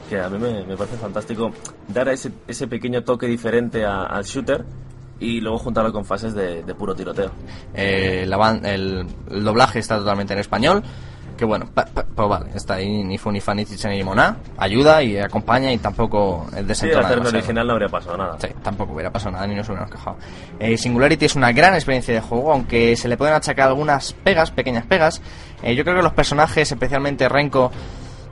[0.09, 1.51] que a mí me, me parece fantástico
[1.89, 4.65] dar ese, ese pequeño toque diferente a- al shooter
[5.21, 7.31] y luego juntarlo con fases de, de puro tiroteo.
[7.75, 10.83] Eh, la ban- el, el doblaje está totalmente en español.
[11.37, 13.99] Que bueno, pa- pa- pues vale, está ahí ni fu ni fa ni chicha ni
[13.99, 14.39] limoná.
[14.57, 17.39] Ayuda y acompaña y tampoco es Sí, desentona hacerlo demasiado.
[17.39, 18.37] original no habría pasado nada.
[18.41, 20.17] Sí, tampoco hubiera pasado nada ni nos hubiéramos quejado.
[20.59, 24.51] Eh, Singularity es una gran experiencia de juego, aunque se le pueden achacar algunas pegas,
[24.51, 25.23] pequeñas pegas.
[25.63, 27.71] Eh, yo creo que los personajes, especialmente Renko,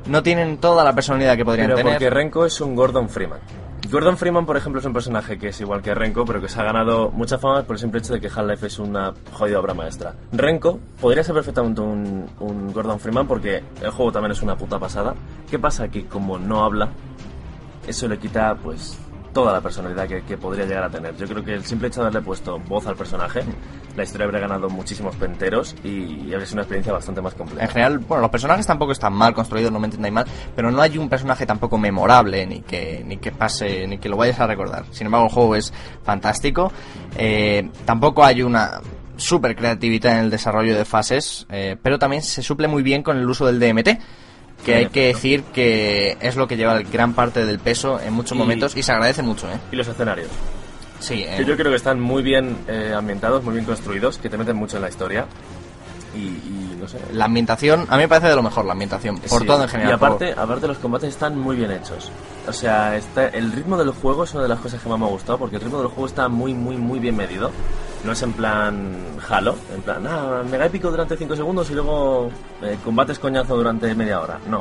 [0.06, 1.92] no tienen toda la personalidad que podrían Pero tener.
[1.92, 3.38] porque Renko es un Gordon Freeman.
[3.90, 6.60] Gordon Freeman, por ejemplo, es un personaje que es igual que Renko, pero que se
[6.60, 9.74] ha ganado mucha fama por el simple hecho de que Half-Life es una jodida obra
[9.74, 10.14] maestra.
[10.32, 15.14] Renko podría ser perfectamente un, Gordon Freeman porque el juego también es una puta pasada.
[15.48, 15.88] ¿Qué pasa?
[15.88, 16.88] Que como no habla,
[17.86, 18.98] eso le quita, pues,
[19.36, 21.14] toda la personalidad que, que podría llegar a tener.
[21.14, 23.42] Yo creo que el simple hecho de haberle puesto voz al personaje,
[23.94, 27.62] la historia habría ganado muchísimos penteros y, y habría sido una experiencia bastante más compleja.
[27.62, 30.24] En general, bueno, los personajes tampoco están mal construidos, no me entendáis mal,
[30.54, 34.16] pero no hay un personaje tampoco memorable, ni que, ni que pase, ni que lo
[34.16, 34.86] vayas a recordar.
[34.90, 35.70] Sin embargo, el juego es
[36.02, 36.72] fantástico.
[37.18, 38.80] Eh, tampoco hay una
[39.18, 43.18] super creatividad en el desarrollo de fases, eh, pero también se suple muy bien con
[43.18, 43.98] el uso del DMT.
[44.66, 48.32] Que hay que decir que es lo que lleva gran parte del peso en muchos
[48.36, 49.56] Y- momentos y se agradece mucho, ¿eh?
[49.72, 50.28] Y los escenarios.
[50.98, 54.28] Sí, eh, Que yo creo que están muy bien eh, ambientados, muy bien construidos, que
[54.28, 55.26] te meten mucho en la historia.
[56.14, 56.98] Y, y no sé.
[57.12, 59.46] la ambientación, a mí me parece de lo mejor la ambientación, por Sí.
[59.46, 59.90] todo en general.
[59.92, 62.10] Y aparte, aparte los combates están muy bien hechos.
[62.48, 65.04] O sea, está, el ritmo del juego es una de las cosas que más me
[65.04, 67.50] ha gustado, porque el ritmo del juego está muy, muy, muy bien medido.
[68.06, 68.96] No es en plan
[69.28, 72.30] Halo, en plan, ah, mega épico durante 5 segundos y luego
[72.62, 74.38] eh, combates coñazo durante media hora.
[74.48, 74.60] No.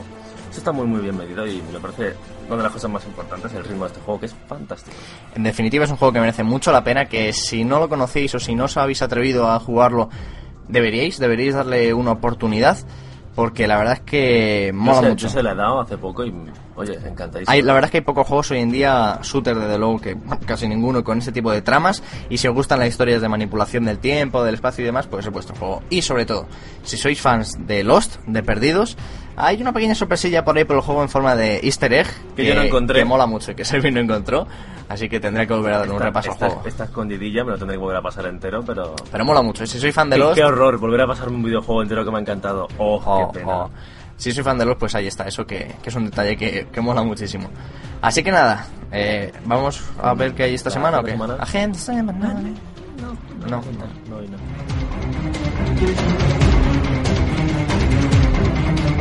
[0.49, 2.15] Esto está muy, muy bien medido y me parece
[2.47, 4.97] una de las cosas más importantes, el ritmo de este juego, que es fantástico.
[5.35, 8.33] En definitiva es un juego que merece mucho la pena, que si no lo conocéis
[8.33, 10.09] o si no os habéis atrevido a jugarlo,
[10.67, 12.77] deberíais, deberíais darle una oportunidad,
[13.35, 15.27] porque la verdad es que Yo mola mucho.
[15.27, 16.33] yo se la he dado hace poco y,
[16.75, 17.51] oye, encantadísimo.
[17.51, 20.17] Hay, la verdad es que hay pocos juegos hoy en día, shooter desde luego que
[20.45, 23.85] casi ninguno con ese tipo de tramas y si os gustan las historias de manipulación
[23.85, 25.83] del tiempo, del espacio y demás, pues es vuestro juego.
[25.89, 26.47] Y sobre todo,
[26.83, 28.97] si sois fans de Lost, de Perdidos,
[29.37, 32.45] hay una pequeña sorpresilla por ahí por el juego en forma de easter egg Que
[32.45, 32.99] yo no encontré.
[32.99, 34.47] que mola mucho y que Servi no encontró,
[34.89, 36.63] así que tendré que volver a dar un repaso al juego.
[36.65, 38.95] esta escondidilla me lo tendré que volver a pasar entero, pero...
[39.11, 41.81] Pero mola mucho, si sois fan de Lost, qué horror, volver a pasarme un videojuego
[41.81, 42.67] entero que me ha encantado.
[42.77, 43.51] Oh, Oh, qué pena.
[43.65, 43.69] oh.
[44.17, 46.67] Si soy fan de los, pues ahí está, eso que, que es un detalle que,
[46.71, 47.49] que mola muchísimo.
[48.01, 51.11] Así que nada, eh, vamos a ver qué hay esta ¿La semana o qué.
[51.11, 51.41] agenda semanal?
[51.41, 52.53] Agenda semanal.
[53.01, 53.11] No,
[53.49, 53.61] no.
[54.09, 54.37] No, hoy no.
[56.49, 56.54] La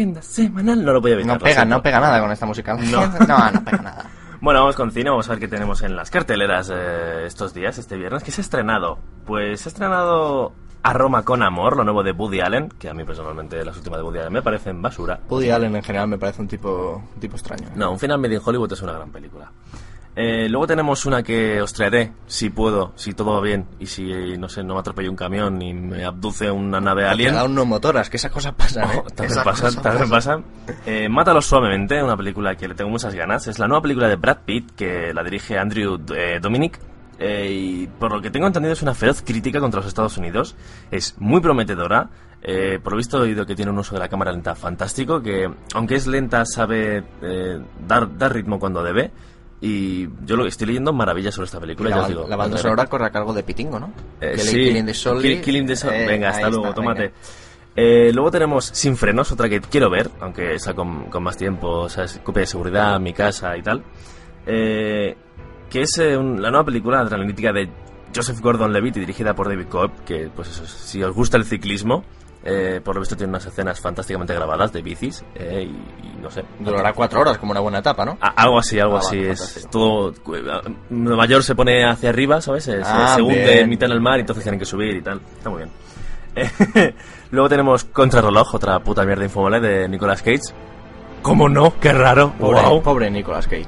[0.00, 1.34] agenda semanal no lo voy a evitar.
[1.34, 2.74] No pega, no pega nada con esta música.
[2.74, 3.06] No.
[3.28, 4.10] no, no pega nada.
[4.42, 7.76] Bueno, vamos con cine, vamos a ver qué tenemos en las carteleras eh, estos días,
[7.76, 8.22] este viernes.
[8.22, 8.98] ¿Qué se ha estrenado?
[9.26, 12.94] Pues se ha estrenado A Roma con amor, lo nuevo de Woody Allen, que a
[12.94, 15.20] mí personalmente las últimas de Woody Allen me parecen basura.
[15.28, 17.68] Woody Allen en general me parece un tipo, un tipo extraño.
[17.74, 19.52] No, un final medio en Hollywood es una gran película.
[20.16, 24.36] Eh, luego tenemos una que os traeré, si puedo, si todo va bien, y si,
[24.38, 27.36] no sé, no me atropella un camión y me abduce una nave alien.
[27.36, 28.98] Unos motoras, que esas cosas pasan, ¿eh?
[28.98, 30.44] Oh, también Esas pasan, cosas también pasan.
[30.84, 33.46] Eh, Mátalo suavemente, una película que le tengo muchas ganas.
[33.46, 36.78] Es la nueva película de Brad Pitt que la dirige Andrew eh, Dominic.
[37.18, 40.56] eh, y por lo que tengo entendido es una feroz crítica contra los Estados Unidos.
[40.90, 42.10] Es muy prometedora.
[42.42, 45.22] eh, por lo visto he oído que tiene un uso de la cámara lenta fantástico.
[45.22, 49.12] Que aunque es lenta sabe eh, dar, dar ritmo cuando debe.
[49.62, 51.90] Y yo lo que estoy leyendo maravillas sobre esta película.
[51.90, 53.92] La, ya os digo, la banda cuando- sonora corre a cargo de Pitingo, ¿no?
[54.20, 55.22] eh, Killing- sí, Killing the Soul.
[55.22, 55.92] Kill- Killing the Soul.
[55.94, 57.12] Eh, venga, hasta luego, está, tómate.
[57.76, 61.68] Eh, luego tenemos Sin Frenos, otra que quiero ver, aunque está con, con más tiempo,
[61.68, 63.82] o sea, es copia de seguridad, mi casa y tal.
[64.46, 65.14] Eh,
[65.68, 67.68] que es eh, un- la nueva película adrenalítica de
[68.14, 72.02] Joseph Gordon-Levitt y dirigida por David Cobb, que pues eso, si os gusta el ciclismo,
[72.44, 75.62] eh, por lo visto tiene unas escenas fantásticamente grabadas de bicis, eh,
[76.02, 76.44] y, y no sé.
[76.58, 78.16] Durará cuatro horas, como una buena etapa, ¿no?
[78.20, 79.16] A- Algo así, algo Ah, así.
[79.18, 79.70] vale, es fantástico.
[79.70, 80.14] todo.
[80.90, 82.64] Nueva York se pone hacia arriba, ¿sabes?
[82.64, 85.20] Se, Ah, se hunde en mitad del mar y entonces tienen que subir y tal.
[85.36, 85.70] Está muy bien.
[86.36, 86.94] Eh,
[87.32, 90.40] Luego tenemos Contrarreloj, otra puta mierda infumable de Nicolas Cage.
[91.22, 91.74] ¿Cómo no?
[91.78, 92.32] Qué raro.
[92.38, 92.82] Pobre, Wow.
[92.82, 93.66] pobre Nicolas Cage.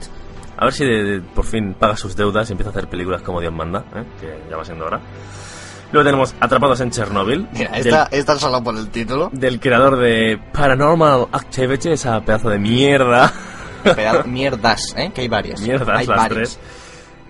[0.56, 3.20] A ver si de- de- por fin paga sus deudas y empieza a hacer películas
[3.22, 4.04] como Dios manda, ¿eh?
[4.20, 5.00] que ya va siendo hora.
[5.92, 7.46] Luego tenemos Atrapados en Chernobyl.
[7.52, 9.28] Mira, del- esta, esta solo por el título.
[9.32, 13.32] del creador de Paranormal Activity, esa pedazo de mierda.
[13.84, 15.10] Pedazo- Mierdas, ¿eh?
[15.14, 15.60] Que hay varias.
[15.60, 16.28] Mierdas, hay las varias.
[16.34, 16.60] tres.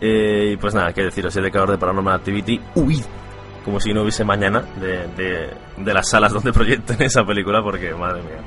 [0.01, 3.03] Eh, y pues nada, qué deciros, el creador de Paranormal Activity, huid.
[3.65, 7.95] Como si no hubiese mañana de, de, de las salas donde proyecten esa película, porque
[7.95, 8.41] madre mía.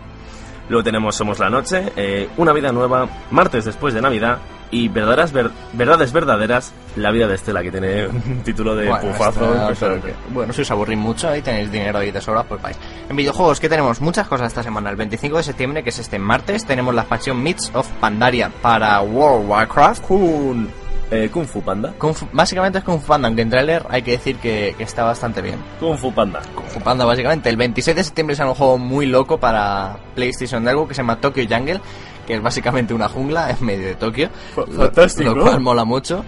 [0.67, 4.39] Luego tenemos Somos la Noche, eh, Una Vida Nueva, Martes después de Navidad
[4.71, 9.09] y Verdaderas Ver- Verdades Verdaderas, La Vida de Estela, que tiene un título de Bueno,
[9.09, 9.69] pufazo.
[9.71, 12.77] esta- que- bueno, si os aburrís mucho y tenéis dinero ahí de sobra, pues vais.
[13.09, 14.01] En videojuegos, ¿qué tenemos?
[14.01, 14.89] Muchas cosas esta semana.
[14.89, 18.99] El 25 de septiembre, que es este martes, tenemos la expansión Myths of Pandaria para
[19.01, 20.03] World of Warcraft.
[20.05, 20.67] Kung,
[21.11, 21.93] eh, Kung Fu Panda.
[21.99, 24.83] Kung Fu- básicamente es Kung Fu Panda, aunque en trailer hay que decir que, que
[24.83, 25.59] está bastante bien.
[25.79, 26.41] Kung Fu Panda.
[26.55, 27.49] Kung Fu Panda, básicamente.
[27.49, 31.17] El 26 de septiembre sale un juego muy loco para PlayStation Network que se llama
[31.21, 31.79] Tokyo Jungle,
[32.25, 34.29] que es básicamente una jungla en medio de Tokio.
[34.55, 35.33] Lo- fantástico.
[35.33, 36.23] Lo, cual mola mucho.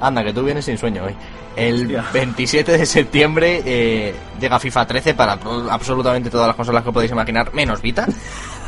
[0.00, 1.14] Anda, que tú vienes sin sueño hoy.
[1.56, 2.04] El Hostia.
[2.12, 5.38] 27 de septiembre eh, llega FIFA 13 para
[5.70, 8.06] absolutamente todas las consolas que podéis imaginar, menos Vita.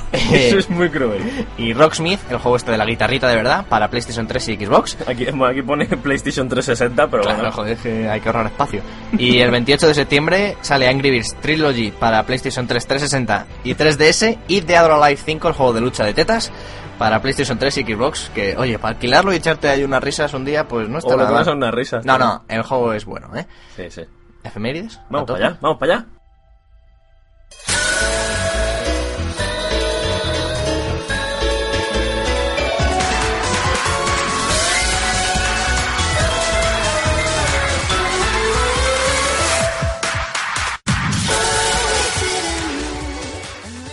[0.33, 1.23] Eso es muy cruel.
[1.59, 4.97] y Rocksmith, el juego este de la guitarrita de verdad, para PlayStation 3 y Xbox.
[5.07, 7.53] Aquí, bueno, aquí pone PlayStation 360, pero Claro, bueno.
[7.53, 8.83] joder, que hay que ahorrar espacio.
[9.19, 14.39] Y el 28 de septiembre sale Angry Birds Trilogy para PlayStation 3, 360 y 3DS
[14.49, 16.51] y Dead or Alive 5, el juego de lucha de tetas,
[16.99, 18.31] para PlayStation 3 y Xbox.
[18.35, 21.17] Que, oye, para alquilarlo y echarte ahí unas risas un día, pues no está O
[21.17, 22.05] nada unas risas.
[22.05, 23.47] No, no, el juego es bueno, ¿eh?
[23.77, 24.03] Sí, sí.
[24.45, 25.01] ¿Efemérides?
[25.11, 26.07] Vamos para allá, vamos para allá.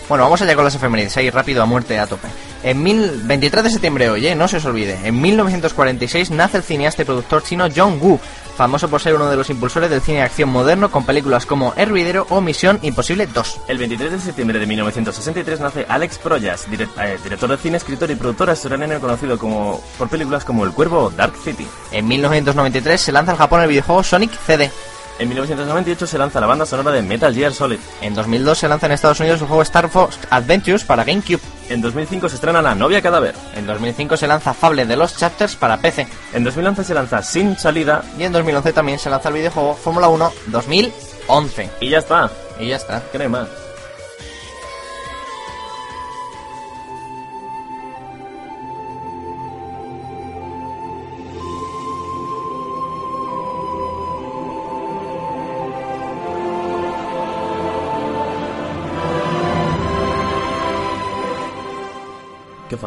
[0.08, 2.28] Bueno, vamos allá con las efemérides, ahí rápido a muerte a tope.
[2.62, 4.34] En mil, 23 de septiembre hoy, ¿eh?
[4.34, 4.98] no se os olvide.
[5.04, 8.20] En 1946 nace el cineasta y productor chino John Woo,
[8.56, 11.72] famoso por ser uno de los impulsores del cine de acción moderno con películas como
[11.76, 13.60] Hervidero o Misión Imposible 2.
[13.68, 18.10] El 23 de septiembre de 1963 nace Alex Proyas, direct- eh, director de cine, escritor
[18.10, 21.66] y productor australiano conocido como, por películas como El Cuervo o Dark City.
[21.92, 24.70] En 1993 se lanza en Japón el videojuego Sonic CD.
[25.18, 27.78] En 1998 se lanza la banda sonora de Metal Gear Solid.
[28.00, 31.40] En 2002 se lanza en Estados Unidos el juego Star Fox Adventures para GameCube.
[31.68, 33.34] En 2005 se estrena La novia cadáver.
[33.54, 36.06] En 2005 se lanza Fable de los Chapters para PC.
[36.32, 40.08] En 2011 se lanza Sin Salida Y en 2011 también se lanza el videojuego Fórmula
[40.08, 41.70] 1 2011.
[41.80, 42.30] y ya está.
[42.58, 43.02] Y ya está.
[43.10, 43.63] ¿Qué no hay más?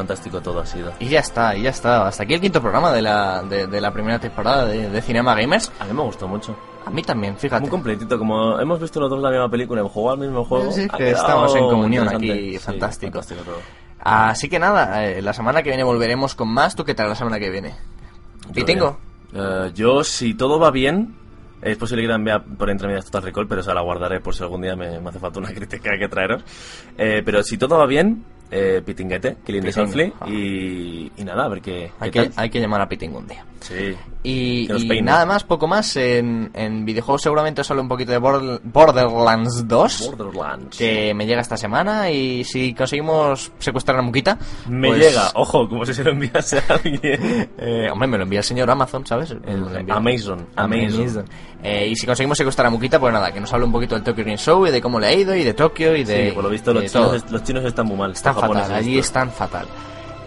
[0.08, 0.94] Fantástico todo ha sido.
[1.00, 2.08] Y ya está, y ya está.
[2.08, 5.36] Hasta aquí el quinto programa de la, de, de la primera temporada de, de Cinema
[5.36, 5.72] Gamers.
[5.80, 6.56] A mí me gustó mucho.
[6.86, 7.62] A mí también, fíjate.
[7.62, 10.72] Muy completito, como hemos visto los dos la misma película, hemos jugado al mismo juego.
[10.72, 13.20] Sí, que estamos en comunión aquí, Sí, fantástico.
[13.22, 13.58] todo.
[14.00, 16.76] Así que nada, eh, la semana que viene volveremos con más.
[16.76, 17.76] ¿Tú qué tal la semana que viene?
[18.48, 18.98] Yo ¿Pitingo?
[19.34, 19.44] bien.
[19.46, 21.14] Eh, yo, si todo va bien,
[21.62, 24.34] es posible que también vea por entre medias Total Recall, pero esa la guardaré por
[24.34, 26.44] si algún día me, me hace falta una crítica que traeros.
[26.98, 30.30] Eh, pero si todo va bien, eh, Pitinguete, Killing the Softly, ah.
[30.30, 33.28] y, y nada, a ver qué, Hay qué que, hay que llamar a Pitting un
[33.28, 33.44] día.
[33.60, 33.96] Sí.
[34.24, 34.68] Y,
[35.02, 35.96] nada más, poco más.
[35.98, 40.12] En, en videojuegos seguramente solo un poquito de Border- Borderlands 2.
[40.16, 40.78] Borderlands.
[40.78, 44.38] Que me llega esta semana y si conseguimos secuestrar a Muquita...
[44.68, 47.50] Me pues, llega, ojo, como si se lo enviase a alguien.
[47.58, 49.34] eh, hombre, me lo envía el señor Amazon, ¿sabes?
[49.90, 51.26] Amazon, Amazon.
[51.64, 54.04] Eh, y si conseguimos secuestrar a Muquita, pues nada, que nos hable un poquito del
[54.04, 56.30] Tokyo Game Show y de cómo le ha ido y de Tokio y de...
[56.30, 58.12] Sí, por lo visto los chinos, los chinos están muy mal.
[58.12, 59.66] Están fatal, allí están fatal.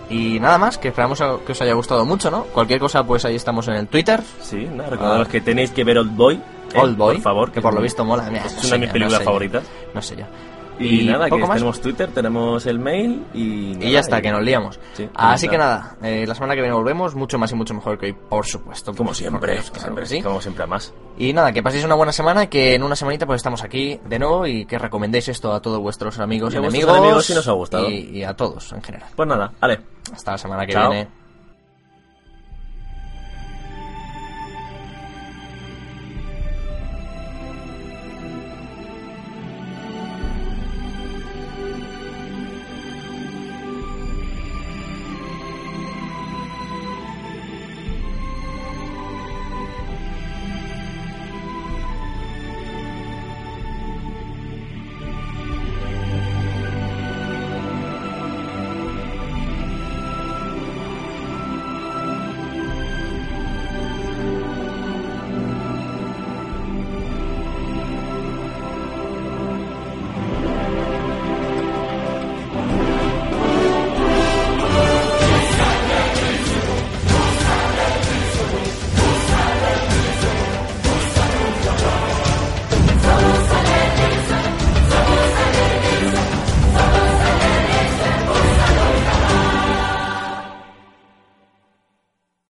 [0.08, 2.42] Y nada más, que esperamos que os haya gustado mucho, ¿no?
[2.44, 4.20] Cualquier cosa, pues ahí estamos en el Twitter.
[4.40, 5.30] Sí, nada, recordaros Ah.
[5.30, 6.34] que tenéis que ver Old Boy.
[6.34, 6.78] ¿eh?
[6.80, 8.24] Old Boy, Por favor, que por lo visto mola.
[8.28, 9.24] Mira, Es no una de mis yo, películas no sé yo.
[9.24, 9.64] favoritas.
[9.94, 10.24] No sé yo.
[10.80, 11.50] Y, nada, que más.
[11.50, 13.72] tenemos Twitter, tenemos el mail y...
[13.72, 14.80] Y nada, ya está, y- que nos liamos.
[14.94, 17.98] Sí, Así que nada, eh, la semana que viene volvemos, mucho más y mucho mejor
[17.98, 18.94] que hoy, por supuesto.
[18.94, 20.22] Como siempre, claro siempre sí.
[20.22, 20.92] Como siempre a más.
[21.18, 24.18] Y nada, que paséis una buena semana, que en una semanita pues estamos aquí de
[24.18, 26.96] nuevo y que recomendéis esto a todos vuestros amigos Y y enemigos.
[26.96, 27.90] enemigos si nos ha gustado.
[27.90, 29.08] Y, y a todos en general.
[29.14, 29.80] Pues nada, vale.
[30.12, 30.90] Hasta la semana que Chao.
[30.90, 31.19] viene.